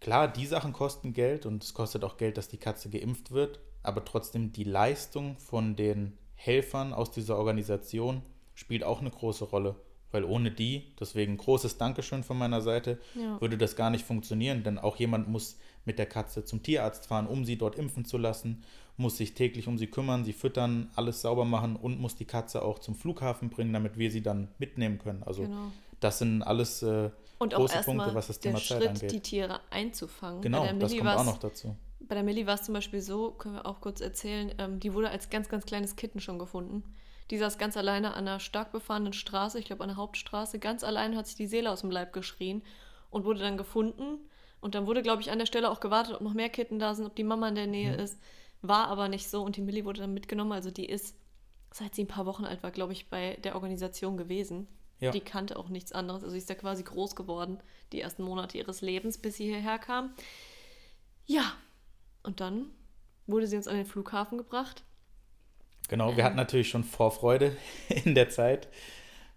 [0.00, 3.60] Klar, die Sachen kosten Geld und es kostet auch Geld, dass die Katze geimpft wird,
[3.82, 8.22] aber trotzdem die Leistung von den Helfern aus dieser Organisation
[8.54, 9.74] spielt auch eine große Rolle.
[10.12, 13.40] Weil ohne die, deswegen großes Dankeschön von meiner Seite, Ja.
[13.40, 14.62] würde das gar nicht funktionieren.
[14.62, 18.16] Denn auch jemand muss mit der Katze zum Tierarzt fahren, um sie dort impfen zu
[18.18, 18.62] lassen,
[18.96, 22.62] muss sich täglich um sie kümmern, sie füttern, alles sauber machen und muss die Katze
[22.62, 25.22] auch zum Flughafen bringen, damit wir sie dann mitnehmen können.
[25.24, 25.70] Also Genau.
[26.00, 29.12] das sind alles äh, große Punkte, was das Thema Zeit Schritt, angeht.
[29.12, 30.40] die Tiere einzufangen.
[30.40, 31.76] genau, Bei der das kommt auch noch dazu.
[32.00, 34.94] Bei der Millie war es zum Beispiel so, können wir auch kurz erzählen, ähm, die
[34.94, 36.82] wurde als ganz, ganz kleines Kitten schon gefunden.
[37.30, 40.84] Die saß ganz alleine an einer stark befahrenen Straße, ich glaube an der Hauptstraße, ganz
[40.84, 42.62] allein hat sich die Seele aus dem Leib geschrien
[43.10, 44.18] und wurde dann gefunden.
[44.60, 46.94] Und dann wurde, glaube ich, an der Stelle auch gewartet, ob noch mehr Kitten da
[46.94, 47.98] sind, ob die Mama in der Nähe Mhm.
[47.98, 48.20] ist.
[48.62, 50.52] War aber nicht so und die Millie wurde dann mitgenommen.
[50.52, 51.14] Also die ist,
[51.72, 54.66] seit sie ein paar Wochen alt war, glaube ich, bei der Organisation gewesen.
[54.98, 55.10] Ja.
[55.10, 56.22] Die kannte auch nichts anderes.
[56.22, 57.58] Also sie ist ja quasi groß geworden,
[57.92, 60.14] die ersten Monate ihres Lebens, bis sie hierher kam.
[61.26, 61.52] Ja,
[62.22, 62.70] und dann
[63.26, 64.84] wurde sie uns an den Flughafen gebracht.
[65.88, 67.56] Genau, wir hatten natürlich schon Vorfreude
[68.04, 68.68] in der Zeit,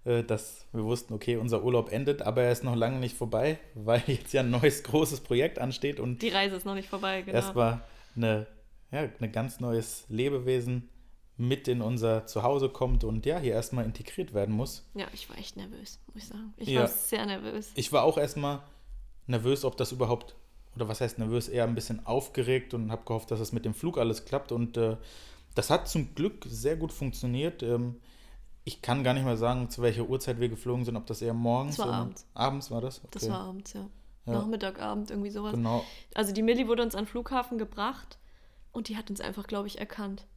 [0.05, 3.59] äh, dass wir wussten, okay, unser Urlaub endet, aber er ist noch lange nicht vorbei,
[3.75, 7.21] weil jetzt ja ein neues großes Projekt ansteht und Die Reise ist noch nicht vorbei,
[7.21, 7.35] genau.
[7.35, 7.81] erstmal
[8.15, 8.47] eine,
[8.91, 10.89] ja, ein ganz neues Lebewesen
[11.37, 14.85] mit in unser Zuhause kommt und ja, hier erstmal integriert werden muss.
[14.93, 16.53] Ja, ich war echt nervös, muss ich sagen.
[16.57, 16.81] Ich Ja.
[16.81, 17.71] war sehr nervös.
[17.75, 18.61] Ich war auch erstmal
[19.25, 20.35] nervös, ob das überhaupt,
[20.75, 23.73] oder was heißt nervös, eher ein bisschen aufgeregt und habe gehofft, dass es mit dem
[23.73, 24.51] Flug alles klappt.
[24.51, 24.97] Und äh,
[25.59, 27.61] das hat zum Glück sehr gut funktioniert.
[27.63, 27.97] Ähm,
[28.63, 31.33] ich kann gar nicht mal sagen, zu welcher Uhrzeit wir geflogen sind, ob das eher
[31.33, 32.25] morgens Das war oder abends.
[32.33, 33.01] abends war das.
[33.11, 33.31] Das Okay.
[33.33, 33.87] war abends, ja.
[34.25, 34.33] Ja.
[34.33, 35.53] Nachmittag, Abend, irgendwie sowas.
[35.53, 35.83] genau.
[36.13, 38.19] Also die Millie wurde uns an den Flughafen gebracht
[38.71, 40.27] und die hat uns einfach, glaube ich, erkannt.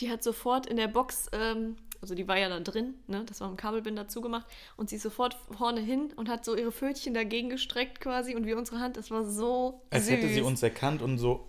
[0.00, 3.40] Die hat sofort in der Box, ähm, also die war ja da drin, ne, das
[3.40, 7.14] war im Kabelbinder zugemacht, und sie ist sofort vorne hin und hat so ihre Pfötchen
[7.14, 10.14] dagegen gestreckt quasi und wir unsere Hand, das war so Als süß.
[10.16, 11.46] hätte sie uns erkannt und so,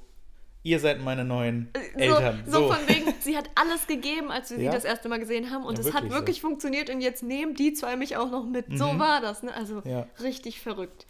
[0.66, 2.44] ihr seid meine neuen so, Eltern.
[2.48, 4.72] so von wegen, sie hat alles gegeben, als wir sie Ja.
[4.72, 6.48] das erste Mal gesehen haben und Ja, es hat wirklich so.
[6.48, 8.66] funktioniert und jetzt nehmen die zwei mich auch noch mit.
[8.78, 9.00] So Mhm.
[9.00, 9.54] war das, ne?
[9.54, 10.08] Also Ja.
[10.22, 11.06] richtig verrückt.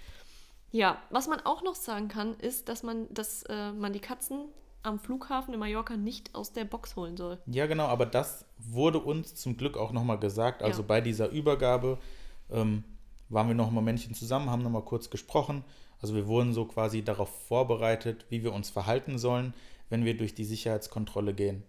[0.72, 4.50] Ja, was man auch noch sagen kann, ist, dass man, dass äh, man die Katzen
[4.84, 7.39] am Flughafen in Mallorca nicht aus der Box holen soll.
[7.48, 10.62] Ja, genau, aber das wurde uns zum Glück auch nochmal gesagt.
[10.62, 10.88] Also Ja.
[10.88, 11.98] bei dieser Übergabe
[12.52, 12.84] ähm,
[13.30, 15.63] waren wir noch ein Momentchen zusammen, haben nochmal kurz gesprochen.
[16.06, 19.56] Also wir wurden so quasi darauf vorbereitet, wie wir uns verhalten sollen,
[19.89, 21.63] wenn wir durch die Sicherheitskontrolle gehen.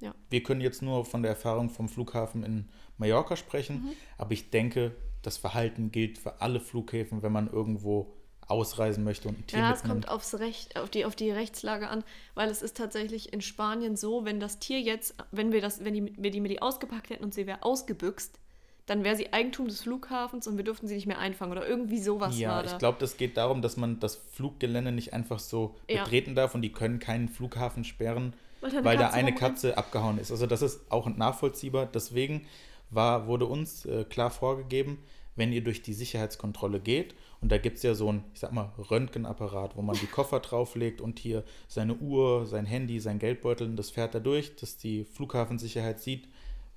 [0.00, 0.16] Ja.
[0.30, 3.92] Wir können jetzt nur von der Erfahrung vom Flughafen in Mallorca sprechen, Mhm.
[4.16, 8.16] aber ich denke, das Verhalten gilt für alle Flughäfen, wenn man irgendwo
[8.48, 11.88] ausreisen möchte und ein Tier Ja, es kommt aufs Recht, auf die, auf die Rechtslage
[11.88, 12.02] an,
[12.34, 15.94] weil es ist tatsächlich in Spanien so, wenn das Tier jetzt, wenn wir das, wenn
[15.94, 18.40] die, wir die Milli ausgepackt hätten und sie wäre ausgebüxt,
[18.88, 21.98] dann wäre sie Eigentum des Flughafens und wir durften sie nicht mehr einfangen oder irgendwie
[22.00, 26.02] sowas Ja, ich glaube, das geht darum, dass man das Fluggelände nicht einfach so Ja.
[26.02, 29.34] betreten darf und die können keinen Flughafen sperren, Weil da eine weil da Katze eine.
[29.34, 30.30] Katze abgehauen ist.
[30.30, 31.86] Also das ist auch nachvollziehbar.
[31.86, 32.46] Deswegen
[32.90, 34.98] war, wurde uns äh, klar vorgegeben,
[35.36, 38.50] wenn ihr durch die Sicherheitskontrolle geht, und da gibt es ja so ein, ich sag
[38.52, 43.68] mal, Röntgenapparat, wo man die Koffer drauflegt und hier seine Uhr, sein Handy, sein Geldbeutel,
[43.68, 46.26] und das fährt da durch, dass die Flughafensicherheit sieht,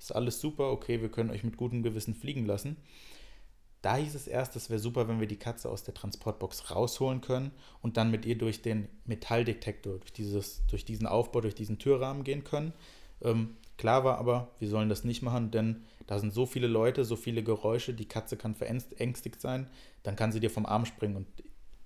[0.02, 2.76] ist alles super, okay, wir können euch mit gutem Gewissen fliegen lassen.
[3.82, 7.20] Da hieß es erst, es wäre super, wenn wir die Katze aus der Transportbox rausholen
[7.20, 11.78] können und dann mit ihr durch den Metalldetektor, durch, dieses, durch diesen Aufbau, durch diesen
[11.78, 12.72] Türrahmen gehen können.
[13.22, 17.04] Ähm, klar war aber, wir sollen das nicht machen, denn da sind so viele Leute,
[17.04, 19.68] so viele Geräusche, die Katze kann verängstigt sein,
[20.04, 21.26] dann kann sie dir vom Arm springen und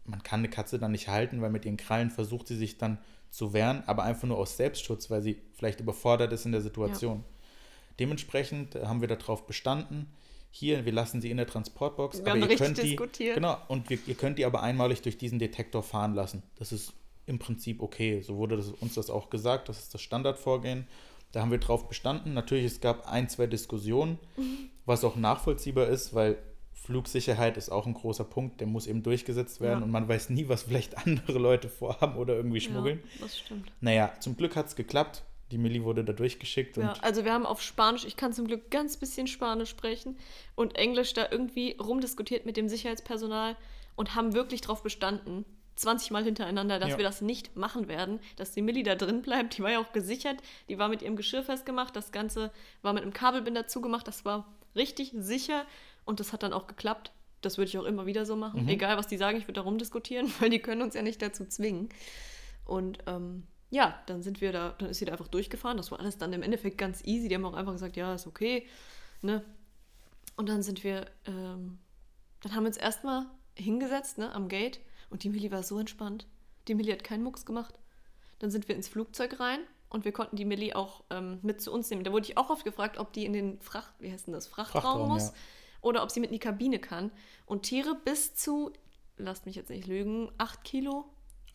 [0.04, 2.98] man kann eine Katze dann nicht halten, weil mit ihren Krallen versucht sie sich dann
[3.30, 7.24] zu wehren, aber einfach nur aus Selbstschutz, weil sie vielleicht überfordert ist in der Situation.
[7.98, 10.06] Dementsprechend haben wir darauf bestanden,
[10.50, 13.34] hier, wir lassen sie in der Transportbox, Wir haben ihr könnt die, diskutiert.
[13.34, 16.42] genau, und wir, ihr könnt die aber einmalig durch diesen Detektor fahren lassen.
[16.58, 16.94] Das ist
[17.26, 18.22] im Prinzip okay.
[18.22, 20.86] So wurde das, uns das auch gesagt, das ist das Standardvorgehen.
[21.32, 22.32] Da haben wir drauf bestanden.
[22.32, 24.70] Natürlich, es gab ein, zwei Diskussionen, Mhm.
[24.86, 26.38] was auch nachvollziehbar ist, weil
[26.72, 29.84] Flugsicherheit ist auch ein großer Punkt, der muss eben durchgesetzt werden Ja.
[29.84, 33.00] und man weiß nie, was vielleicht andere Leute vorhaben oder irgendwie schmuggeln.
[33.18, 33.72] Ja, das stimmt.
[33.80, 35.24] Naja, zum Glück hat es geklappt.
[35.52, 38.46] Die Milli wurde da durchgeschickt und Ja, also wir haben auf Spanisch, ich kann zum
[38.48, 40.18] Glück ganz bisschen Spanisch sprechen
[40.56, 43.56] und Englisch da irgendwie rumdiskutiert mit dem Sicherheitspersonal
[43.94, 45.44] und haben wirklich drauf bestanden,
[45.76, 46.96] 20 Mal hintereinander, dass Ja.
[46.96, 49.56] wir das nicht machen werden, dass die Milli da drin bleibt.
[49.58, 52.50] Die war ja auch gesichert, die war mit ihrem Geschirr festgemacht, das Ganze
[52.82, 55.64] war mit einem Kabelbinder zugemacht, das war richtig sicher
[56.04, 57.12] und das hat dann auch geklappt.
[57.42, 58.62] Das würde ich auch immer wieder so machen.
[58.62, 58.68] Mhm.
[58.70, 61.44] Egal, was die sagen, ich würde da rumdiskutieren, weil die können uns ja nicht dazu
[61.44, 61.90] zwingen.
[62.64, 65.76] Und ähm, ja, dann sind wir da, dann ist sie da einfach durchgefahren.
[65.76, 67.28] Das war alles dann im Endeffekt ganz easy.
[67.28, 68.66] Die haben auch einfach gesagt, ja, ist okay.
[69.22, 69.44] Ne?
[70.36, 71.78] Und dann sind wir, ähm,
[72.42, 74.80] dann haben wir uns erstmal hingesetzt, ne, am Gate.
[75.10, 76.26] Und die Milli war so entspannt.
[76.68, 77.74] Die Milli hat keinen Mucks gemacht.
[78.38, 81.72] Dann sind wir ins Flugzeug rein und wir konnten die Milli auch ähm, mit zu
[81.72, 82.04] uns nehmen.
[82.04, 84.46] Da wurde ich auch oft gefragt, ob die in den Fracht, wie heißt denn das,
[84.46, 85.28] Frachtraum, Frachtraum, muss.
[85.28, 85.34] ja.
[85.80, 87.10] oder ob sie mit in die Kabine kann.
[87.46, 88.72] Und Tiere bis zu,
[89.16, 91.06] lasst mich jetzt nicht lügen, 8 Kilo.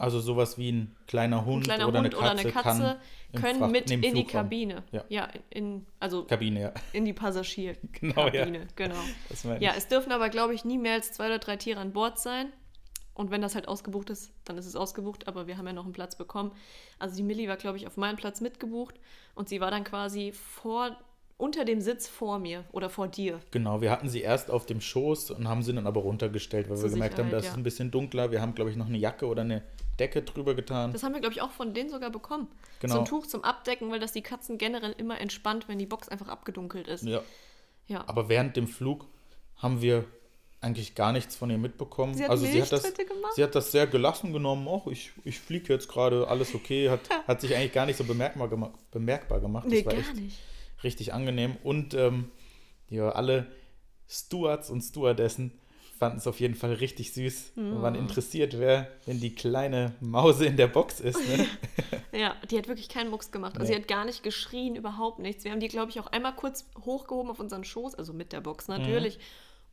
[0.01, 2.97] Also sowas wie ein kleiner Hund, Ein kleiner oder, Hund eine oder eine Katze
[3.39, 4.23] können Fracht- mit in die.
[4.25, 4.83] Kabine.
[5.09, 5.29] Ja.
[5.51, 6.73] in, also Kabine, ja.
[6.91, 7.91] in die Passagierkabine.
[8.01, 8.45] Genau, ja.
[8.75, 8.95] Genau.
[9.29, 11.93] Das Ja, es dürfen aber, glaube ich, nie mehr als zwei oder drei Tiere an
[11.93, 12.51] Bord sein.
[13.13, 15.83] Und wenn das halt ausgebucht ist, dann ist es ausgebucht, aber wir haben ja noch
[15.83, 16.51] einen Platz bekommen.
[16.97, 18.95] Also die Millie war, glaube ich, auf meinem Platz mitgebucht
[19.35, 20.97] und sie war dann quasi vor,
[21.37, 23.39] unter dem Sitz vor mir oder vor dir.
[23.51, 26.77] Genau, wir hatten sie erst auf dem Schoß und haben sie dann aber runtergestellt, weil
[26.77, 27.57] Zur wir gemerkt haben, Sicherheit, das ist ja.
[27.59, 28.31] ein bisschen dunkler.
[28.31, 29.61] Wir haben, glaube ich, noch eine Jacke oder eine
[30.01, 30.91] Decke drüber getan.
[30.93, 32.47] Das haben wir, glaube ich, auch von denen sogar bekommen.
[32.79, 32.95] Genau.
[32.95, 36.09] So ein Tuch zum Abdecken, weil das die Katzen generell immer entspannt, wenn die Box
[36.09, 37.03] einfach abgedunkelt ist.
[37.03, 37.21] ja.
[37.87, 38.07] Ja.
[38.07, 39.05] Aber während dem Flug
[39.57, 40.05] haben wir
[40.61, 42.13] eigentlich gar nichts von ihr mitbekommen.
[42.13, 43.33] Sie hat also sie hat, das, gemacht?
[43.35, 44.67] sie hat das sehr gelassen genommen.
[44.69, 46.89] Ach, ich, ich fliege jetzt gerade, alles okay.
[46.89, 49.67] Hat, hat sich eigentlich gar nicht so bemerkbar, gema bemerkbar gemacht.
[49.67, 50.37] nee, das war gar echt nicht.
[50.83, 51.57] richtig angenehm.
[51.63, 52.31] Und ähm,
[52.89, 53.51] ja, alle
[54.07, 55.59] Stewards und Stewardessen
[56.01, 60.47] fanden es auf jeden Fall richtig süß und waren interessiert, wer, wenn die kleine Mause
[60.47, 61.19] in der Box ist.
[61.29, 61.45] Ne?
[62.13, 63.53] Ja, die hat wirklich keinen Mucks gemacht.
[63.57, 63.75] Also Nee.
[63.77, 65.45] sie hat gar nicht geschrien, überhaupt nichts.
[65.45, 68.41] Wir haben die, glaube ich, auch einmal kurz hochgehoben auf unseren Schoß, also mit der
[68.41, 69.17] Box natürlich.
[69.17, 69.21] Mhm.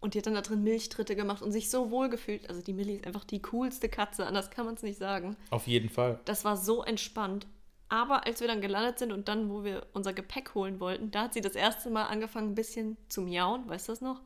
[0.00, 2.48] Und die hat dann da drin Milchtritte gemacht und sich so wohl gefühlt.
[2.48, 5.36] Also die Millie ist einfach die coolste Katze, anders kann man es nicht sagen.
[5.50, 6.20] auf jeden Fall.
[6.26, 7.46] Das war so entspannt.
[7.88, 11.22] Aber als wir dann gelandet sind und dann, wo wir unser Gepäck holen wollten, da
[11.22, 13.66] hat sie das erste Mal angefangen, ein bisschen zu miauen.
[13.68, 14.20] Weißt du das noch?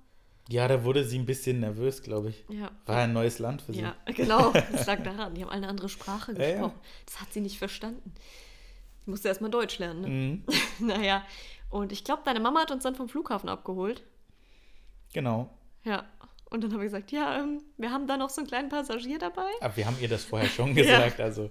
[0.49, 2.45] Ja, da wurde sie ein bisschen nervös, glaube ich.
[2.49, 2.71] Ja.
[2.87, 3.81] War ein neues Land für sie.
[3.83, 4.53] Ja, genau.
[4.73, 5.35] Das lag daran.
[5.35, 6.51] Die haben alle eine andere Sprache Ja, ja.
[6.53, 6.81] gesprochen.
[7.07, 8.13] Das hat sie nicht verstanden.
[9.03, 10.09] Ich musste erstmal Deutsch lernen, ne?
[10.09, 10.45] Mhm.
[10.87, 11.25] naja,
[11.71, 14.03] und ich glaube, deine Mama hat uns dann vom Flughafen abgeholt.
[15.13, 15.51] Genau.
[15.85, 16.05] Ja.
[16.51, 19.19] Und dann haben wir gesagt, ja, ähm, wir haben da noch so einen kleinen Passagier
[19.19, 19.49] dabei.
[19.61, 21.19] Aber wir haben ihr das vorher schon gesagt.
[21.21, 21.51] Also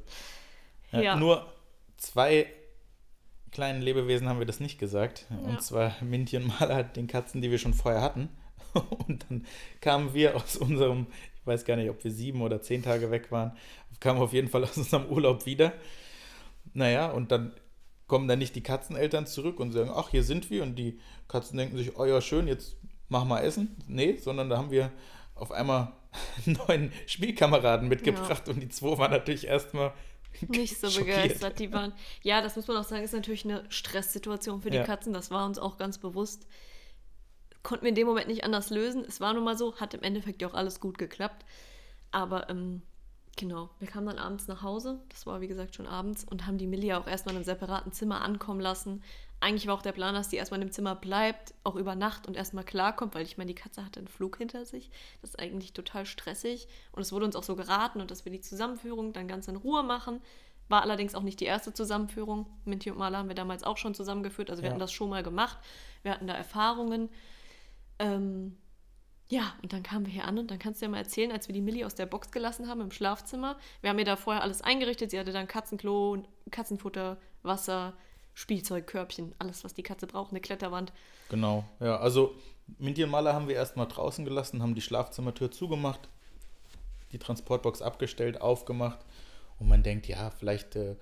[0.91, 1.15] ja, Ja.
[1.15, 1.51] nur
[1.97, 2.45] zwei
[3.51, 5.25] kleinen Lebewesen haben wir das nicht gesagt.
[5.29, 5.37] Ja.
[5.37, 8.29] Und zwar Minty und Mala, den Katzen, die wir schon vorher hatten.
[9.07, 9.45] Und dann
[9.81, 11.07] kamen wir aus unserem,
[11.39, 13.55] ich weiß gar nicht, ob wir sieben oder zehn Tage weg waren,
[13.99, 15.73] kamen auf jeden Fall aus unserem Urlaub wieder.
[16.73, 17.53] Naja, und dann
[18.07, 20.63] kommen dann nicht die Katzeneltern zurück und sagen, ach, hier sind wir.
[20.63, 22.75] Und die Katzen denken sich, oh ja, schön, jetzt
[23.09, 23.75] mach mal Essen.
[23.87, 24.91] Nee, sondern da haben wir
[25.35, 25.93] auf einmal
[26.45, 29.93] neuen Spielkameraden mitgebracht und die zwei waren natürlich erstmal
[30.47, 31.23] Nicht so schockiert.
[31.23, 31.59] begeistert.
[31.59, 34.83] Die waren, ja, das muss man auch sagen, ist natürlich eine Stresssituation für die Ja.
[34.83, 35.13] Katzen.
[35.13, 36.47] Das war uns auch ganz bewusst.
[37.63, 39.05] Konnten wir in dem Moment nicht anders lösen.
[39.07, 41.45] Es war nun mal so, hat im Endeffekt ja auch alles gut geklappt.
[42.11, 42.81] Aber ähm,
[43.37, 44.99] genau, wir kamen dann abends nach Hause.
[45.09, 47.45] Das war wie gesagt schon abends und haben die Millie ja auch erstmal in einem
[47.45, 49.03] separaten Zimmer ankommen lassen.
[49.39, 52.27] Eigentlich war auch der Plan, dass die erstmal in dem Zimmer bleibt, auch über Nacht
[52.27, 54.91] und erstmal klarkommt, weil ich meine, die Katze hatte einen Flug hinter sich.
[55.21, 56.67] Das ist eigentlich total stressig.
[56.91, 59.55] Und es wurde uns auch so geraten und dass wir die Zusammenführung dann ganz in
[59.55, 60.21] Ruhe machen.
[60.67, 62.45] War allerdings auch nicht die erste Zusammenführung.
[62.65, 64.49] Minty und Mala haben wir damals auch schon zusammengeführt.
[64.51, 64.71] Also wir Ja.
[64.73, 65.57] hatten das schon mal gemacht.
[66.03, 67.09] Wir hatten da Erfahrungen.
[68.01, 68.57] Ähm,
[69.29, 71.47] ja, und dann kamen wir hier an und dann kannst du ja mal erzählen, als
[71.47, 73.57] wir die Millie aus der Box gelassen haben im Schlafzimmer.
[73.79, 75.11] Wir haben ihr da vorher alles eingerichtet.
[75.11, 77.93] Sie hatte dann Katzenklo, Katzenfutter, Wasser,
[78.33, 80.91] Spielzeugkörbchen, alles, was die Katze braucht, eine Kletterwand.
[81.29, 82.35] Genau, ja, also
[82.79, 86.09] Minty und Mala haben wir erstmal draußen gelassen, haben die Schlafzimmertür zugemacht,
[87.11, 88.99] die Transportbox abgestellt, aufgemacht
[89.59, 90.95] und man denkt, ja, vielleicht äh,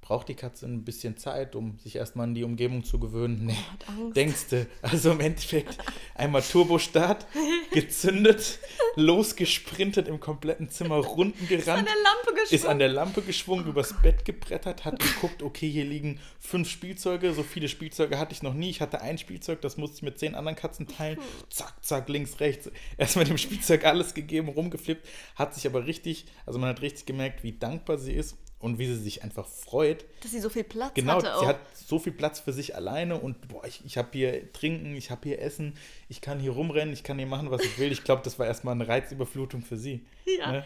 [0.00, 3.44] braucht die Katze ein bisschen Zeit, um sich erstmal an die Umgebung zu gewöhnen.
[3.46, 3.56] Nee,
[3.86, 4.16] Angst.
[4.16, 5.76] denkst du, also im Endeffekt
[6.14, 7.26] einmal Turbostart,
[7.72, 8.58] gezündet,
[8.96, 11.88] losgesprintet, im kompletten Zimmer runden An gerannt.
[11.88, 12.46] geschwungen.
[12.50, 17.34] Ist an der Lampe geschwungen, übers Bett gebrettert, hat geguckt, okay, hier liegen fünf Spielzeuge.
[17.34, 18.70] So viele Spielzeuge hatte ich noch nie.
[18.70, 21.18] Ich hatte ein Spielzeug, das musste ich mit zehn anderen Katzen teilen.
[21.50, 22.70] Zack, zack, links, rechts.
[22.96, 25.06] Erst mit dem Spielzeug alles gegeben, rumgeflippt.
[25.34, 28.86] Hat sich aber richtig, also man hat richtig gemerkt, wie dankbar sie ist und wie
[28.86, 30.04] sie sich einfach freut.
[30.22, 31.40] Dass sie so viel Platz Genau, hatte auch.
[31.40, 34.94] sie hat so viel Platz für sich alleine und boah, ich, ich habe hier trinken,
[34.96, 35.74] ich habe hier Essen,
[36.08, 37.92] ich kann hier rumrennen, ich kann hier machen, was ich will.
[37.92, 40.06] Ich glaube, das war erstmal eine Reizüberflutung für sie.
[40.38, 40.52] ja.
[40.52, 40.64] Ne?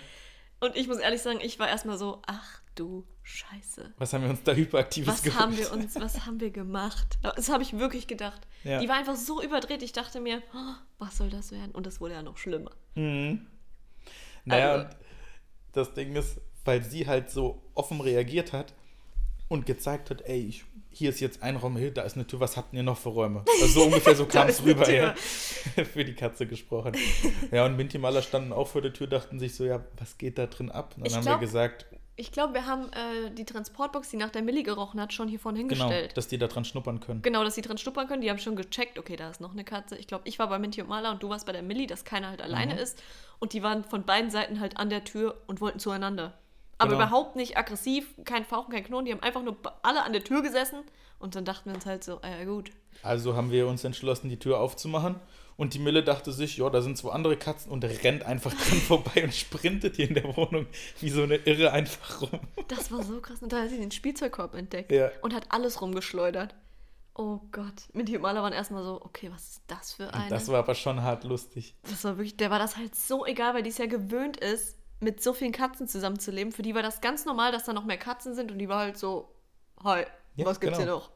[0.61, 3.93] Und ich muss ehrlich sagen, ich war erstmal so, ach du Scheiße.
[3.99, 5.41] Was haben wir uns da hyperaktives Was geholt?
[5.41, 7.19] haben wir uns, was haben wir gemacht?
[7.23, 8.41] Das habe ich wirklich gedacht.
[8.63, 8.79] Ja.
[8.79, 11.73] Die war einfach so überdreht, ich dachte mir, oh, was soll das werden?
[11.73, 12.71] Und das wurde ja noch schlimmer.
[12.95, 13.45] Mhm.
[14.45, 14.97] Naja, Also- und
[15.73, 18.75] das Ding ist, weil sie halt so offen reagiert hat
[19.49, 22.41] und gezeigt hat, ey, ich, hier ist jetzt ein Raum, hier, da ist eine Tür,
[22.41, 23.45] was habt ihr noch für Räume?
[23.61, 25.15] Also so ungefähr so kam es rüber, ja.
[25.93, 26.93] Für die Katze gesprochen.
[27.51, 30.39] Ja, und Minty Maler standen auch vor der Tür, dachten sich so, ja, was geht
[30.39, 30.95] da drin ab?
[30.97, 34.17] Und dann Ich haben glaub, wir gesagt, Ich glaube, wir haben äh, die Transportbox, die
[34.17, 36.17] nach der Millie gerochen hat, schon hier vorne genau, hingestellt.
[36.17, 37.23] dass die da dran schnuppern können.
[37.23, 38.21] Genau, dass sie dran schnuppern können.
[38.23, 39.97] Die haben schon gecheckt, okay, da ist noch eine Katze.
[39.97, 42.05] Ich glaube, ich war bei Minty und Mala und du warst bei der Millie, dass
[42.05, 42.81] keiner halt alleine Mhm.
[42.81, 43.03] ist.
[43.39, 46.39] Und die waren von beiden Seiten halt an der Tür und wollten zueinander.
[46.83, 47.03] Aber Genau.
[47.07, 49.05] überhaupt nicht aggressiv, kein Fauchen, kein Knurren.
[49.07, 50.81] Die haben einfach nur alle an der Tür gesessen.
[51.19, 52.71] Und dann dachten wir uns halt so, ah ja gut.
[53.03, 55.17] Also haben wir uns entschlossen, die Tür aufzumachen
[55.57, 58.79] Und die Mille dachte sich, ja, da sind zwei andere Katzen und rennt einfach dran
[58.89, 60.67] vorbei und sprintet hier in der Wohnung
[61.01, 62.41] wie so eine Irre einfach rum.
[62.69, 63.41] Das war so krass.
[63.43, 65.11] Und da hat sie den Spielzeugkorb entdeckt Ja.
[65.21, 66.55] und hat alles rumgeschleudert.
[67.15, 67.75] Oh Gott.
[67.93, 70.31] Minty und Maler waren erstmal so, okay, was ist das für eine?
[70.31, 71.77] Das war aber schon hart lustig.
[71.83, 74.79] Das war wirklich, der war das halt so egal, weil die es ja gewöhnt ist,
[75.03, 76.53] mit so vielen Katzen zusammenzuleben.
[76.53, 78.79] Für die war das ganz normal, dass da noch mehr Katzen sind und die war
[78.79, 79.29] halt so,
[79.83, 80.05] hi,
[80.37, 80.91] Ja, was gibt's genau.
[80.91, 81.11] hier noch?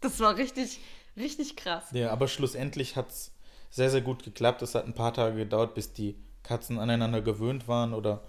[0.00, 0.80] Das war richtig,
[1.16, 1.84] richtig krass.
[1.92, 3.34] Ja, aber schlussendlich hat es
[3.70, 4.62] sehr, sehr gut geklappt.
[4.62, 8.22] Es hat ein paar Tage gedauert, bis die Katzen aneinander gewöhnt waren oder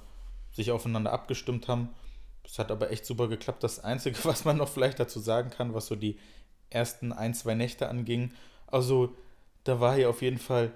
[0.51, 1.89] sich aufeinander abgestimmt haben.
[2.45, 3.63] Es hat aber echt super geklappt.
[3.63, 6.19] Das Einzige, was man noch vielleicht dazu sagen kann, was so die
[6.69, 8.33] ersten ein, zwei Nächte anging,
[8.67, 9.15] also
[9.65, 10.71] da war hier auf jeden Fall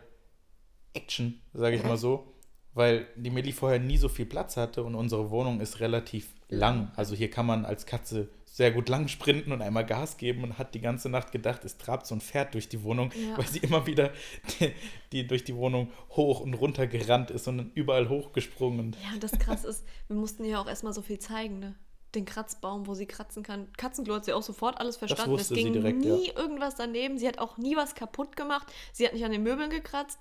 [0.94, 2.35] Action, sage ich mal so,
[2.76, 6.92] weil die Millie vorher nie so viel Platz hatte und unsere Wohnung ist relativ lang.
[6.96, 10.58] Also hier kann man als Katze sehr gut lang sprinten und einmal Gas geben und
[10.58, 13.38] hat die ganze Nacht gedacht, es trabt so ein Pferd durch die Wohnung, Ja.
[13.38, 14.12] weil sie immer wieder
[14.60, 14.72] die,
[15.12, 18.96] die durch die Wohnung hoch und runter gerannt ist und überall hochgesprungen.
[19.04, 21.76] Ja, und das krass ist, wir mussten ihr auch erstmal so viel zeigen, ne?
[22.14, 23.68] Den Kratzbaum, wo sie kratzen kann.
[23.76, 25.32] Katzenklo hat sie auch sofort alles verstanden.
[25.32, 27.18] wusste es ging direkt, nie irgendwas daneben.
[27.18, 28.72] Sie hat auch nie was kaputt gemacht.
[28.94, 30.18] Sie hat nicht an den Möbeln gekratzt.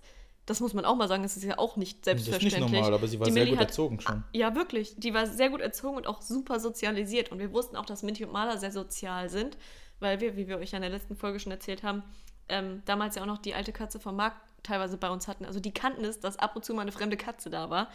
[0.47, 2.71] Das muss man auch mal sagen, das ist ja auch nicht das ist selbstverständlich.
[2.73, 4.25] nicht normal, aber sie war Die sehr Millie gut hat- erzogen schon.
[4.33, 4.95] Ja, wirklich.
[4.99, 7.33] Die war sehr gut erzogen und auch super sozialisiert.
[7.33, 9.57] Und wir wussten auch, dass Minty und Maler sehr sozial sind,
[10.01, 12.03] weil wir, wie wir euch ja in der letzten Folge schon erzählt haben,
[12.51, 15.47] ähm, damals ja auch noch die alte Katze vom Markt teilweise bei uns hatten.
[15.47, 17.89] Also die kannten es, dass ab und zu mal eine fremde Katze da war.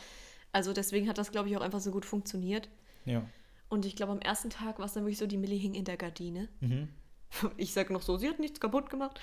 [0.52, 2.68] Also deswegen hat das, glaube ich, auch einfach so gut funktioniert.
[3.06, 3.22] Ja.
[3.70, 5.86] Und ich glaube, am ersten Tag war es dann wirklich so, die Millie hing in
[5.86, 6.48] der Gardine.
[6.62, 6.88] Mhm.
[7.58, 9.20] Ich sage noch so, sie hat nichts kaputt gemacht.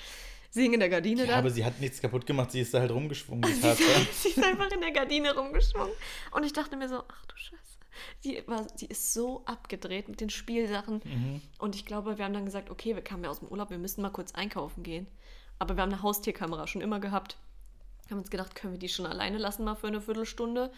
[0.56, 1.38] Sie hing in der Gardine ja, da.
[1.40, 3.44] aber sie hat nichts kaputt gemacht, sie ist da halt rumgeschwungen.
[3.60, 3.78] Sie ist,
[4.22, 5.92] sie ist einfach in der Gardine rumgeschwungen.
[6.30, 7.78] Und ich dachte mir so, ach du Scheiße.
[8.24, 11.02] Die, war, die ist so abgedreht mit den Spielsachen.
[11.04, 11.42] Mhm.
[11.58, 13.76] Und ich glaube, wir haben dann gesagt, okay, wir kamen ja aus dem Urlaub, wir
[13.76, 15.06] müssen mal kurz einkaufen gehen.
[15.58, 17.36] Aber wir haben eine Haustierkamera schon immer gehabt.
[18.08, 20.72] Haben uns gedacht, können wir die schon alleine lassen mal für eine Viertelstunde?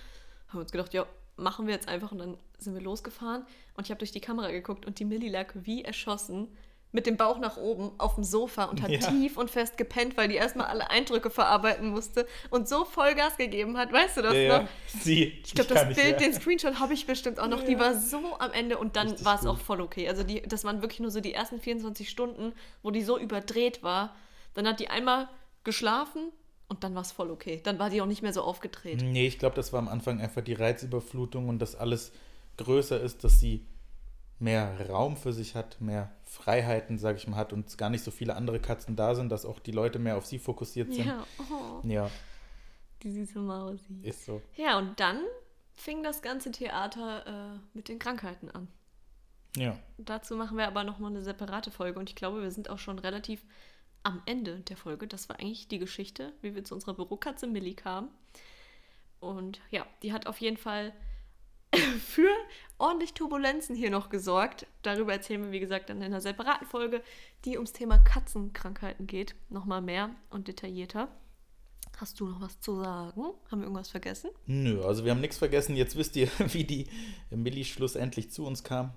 [0.48, 2.10] Haben uns gedacht, ja, machen wir jetzt einfach.
[2.10, 3.46] Und dann sind wir losgefahren.
[3.76, 6.48] Und ich habe durch die Kamera geguckt und die Millie lag wie erschossen
[6.90, 8.98] mit dem Bauch nach oben auf dem Sofa und hat Ja.
[9.10, 13.76] tief und fest gepennt, weil die erstmal alle Eindrücke verarbeiten musste und so Vollgas gegeben
[13.76, 13.92] hat.
[13.92, 14.68] Weißt du das Ja, noch?
[14.86, 15.40] Sie.
[15.44, 17.62] Ich glaube, das Bild, den Screenshot habe ich bestimmt auch noch.
[17.62, 20.08] Die war so am Ende und dann war es auch voll okay.
[20.08, 23.82] Also die, das waren wirklich nur so die ersten 24 Stunden, wo die so überdreht
[23.82, 24.16] war.
[24.54, 25.28] Dann hat die einmal
[25.64, 26.32] geschlafen
[26.68, 27.60] und dann war es voll okay.
[27.62, 29.02] Dann war die auch nicht mehr so aufgedreht.
[29.02, 32.12] Nee, ich glaube, das war am Anfang einfach die Reizüberflutung und dass alles
[32.56, 33.66] größer ist, dass sie
[34.38, 38.10] mehr Raum für sich hat, mehr Freiheiten, sage ich mal, hat und gar nicht so
[38.10, 41.06] viele andere Katzen da sind, dass auch die Leute mehr auf sie fokussiert sind.
[41.06, 42.10] Ja, oh, Ja,
[43.02, 44.00] die süße Mausi.
[44.02, 44.42] ist so.
[44.56, 45.20] Ja, und dann
[45.76, 48.68] fing das ganze Theater äh, mit den Krankheiten an.
[49.56, 49.76] Ja.
[49.96, 52.98] Dazu machen wir aber nochmal eine separate Folge und ich glaube, wir sind auch schon
[52.98, 53.44] relativ
[54.02, 55.06] am Ende der Folge.
[55.06, 58.08] Das war eigentlich die Geschichte, wie wir zu unserer Bürokatze Millie kamen.
[59.20, 60.92] Und ja, die hat auf jeden Fall
[62.00, 62.30] für
[62.78, 64.66] ordentlich Turbulenzen hier noch gesorgt.
[64.82, 67.02] Darüber erzählen wir, wie gesagt, dann in einer separaten Folge,
[67.44, 69.34] die ums Thema Katzenkrankheiten geht.
[69.48, 71.08] Nochmal mehr und detaillierter.
[71.96, 73.22] Hast du noch was zu sagen?
[73.50, 74.30] Haben wir irgendwas vergessen?
[74.46, 75.74] Nö, also wir haben nichts vergessen.
[75.74, 76.86] Jetzt wisst ihr, wie die
[77.30, 78.92] Millie schlussendlich zu uns kam.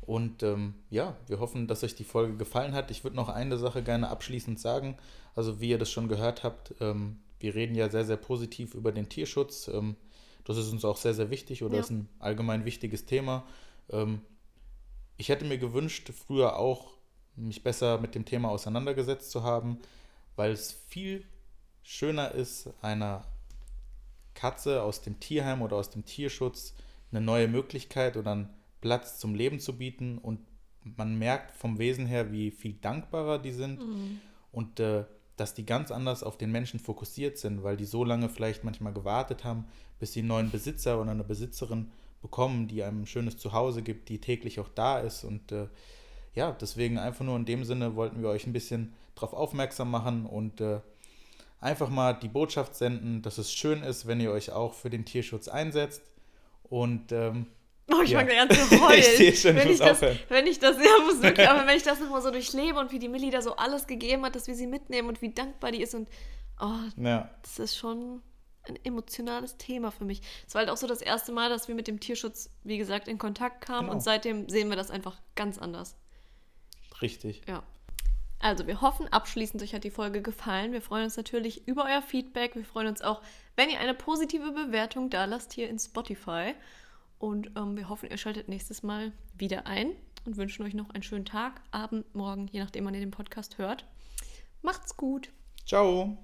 [0.00, 2.90] Und ähm, ja, wir hoffen, dass euch die Folge gefallen hat.
[2.90, 4.96] Ich würde noch eine Sache gerne abschließend sagen.
[5.34, 8.92] Also wie ihr das schon gehört habt, ähm, wir reden ja sehr, sehr positiv über
[8.92, 9.68] den Tierschutz.
[9.68, 9.96] Ähm,
[10.44, 11.80] das ist uns auch sehr, sehr wichtig oder Ja.
[11.80, 13.44] ist ein allgemein wichtiges Thema.
[13.90, 14.20] Ähm,
[15.16, 16.92] ich hätte mir gewünscht, früher auch
[17.36, 19.78] mich besser mit dem Thema auseinandergesetzt zu haben,
[20.36, 21.24] weil es viel
[21.82, 23.24] schöner ist, einer
[24.34, 26.74] Katze aus dem Tierheim oder aus dem Tierschutz
[27.10, 28.50] eine neue Möglichkeit oder einen
[28.80, 30.40] Platz zum Leben zu bieten und
[30.96, 33.80] man merkt vom Wesen her, wie viel dankbarer die sind
[34.52, 35.04] und äh,
[35.40, 38.92] dass die ganz anders auf den Menschen fokussiert sind, weil die so lange vielleicht manchmal
[38.92, 39.64] gewartet haben,
[39.98, 41.90] bis sie einen neuen Besitzer oder eine Besitzerin
[42.22, 45.68] bekommen, die einem ein schönes Zuhause gibt, die täglich auch da ist und äh,
[46.34, 50.26] ja, deswegen einfach nur in dem Sinne wollten wir euch ein bisschen darauf aufmerksam machen
[50.26, 50.80] und äh,
[51.60, 55.04] einfach mal die Botschaft senden, dass es schön ist, wenn ihr euch auch für den
[55.04, 56.02] Tierschutz einsetzt.
[56.64, 57.46] Und ähm,
[57.92, 58.18] Oh, ich Ja.
[58.20, 58.98] fange an zu heulen.
[58.98, 60.18] Ich sehe schon, wenn, ich das, aufhören.
[60.28, 62.98] wenn ich das, ja, muss wirklich, aber wenn ich das nochmal so durchlebe und wie
[62.98, 65.82] die Millie da so alles gegeben hat, dass wir sie mitnehmen und wie dankbar die
[65.82, 66.08] ist und
[66.60, 68.22] oh, ja, das ist schon
[68.64, 70.20] ein emotionales Thema für mich.
[70.46, 73.08] Es war halt auch so das erste Mal, dass wir mit dem Tierschutz, wie gesagt,
[73.08, 73.92] in Kontakt kamen Genau.
[73.94, 75.96] und seitdem sehen wir das einfach ganz anders.
[77.02, 77.42] richtig.
[77.48, 77.62] Ja.
[78.42, 80.72] Also, wir hoffen abschließend, euch hat die Folge gefallen.
[80.72, 82.54] Wir freuen uns natürlich über euer Feedback.
[82.54, 83.20] Wir freuen uns auch,
[83.56, 86.54] wenn ihr eine positive Bewertung da lasst hier in Spotify.
[87.20, 89.92] Und ähm, wir hoffen, ihr schaltet nächstes Mal wieder ein
[90.24, 93.58] und wünschen euch noch einen schönen Tag, Abend, Morgen, je nachdem, wann ihr den Podcast
[93.58, 93.84] hört.
[94.62, 95.30] Macht's gut.
[95.66, 96.16] Ciao.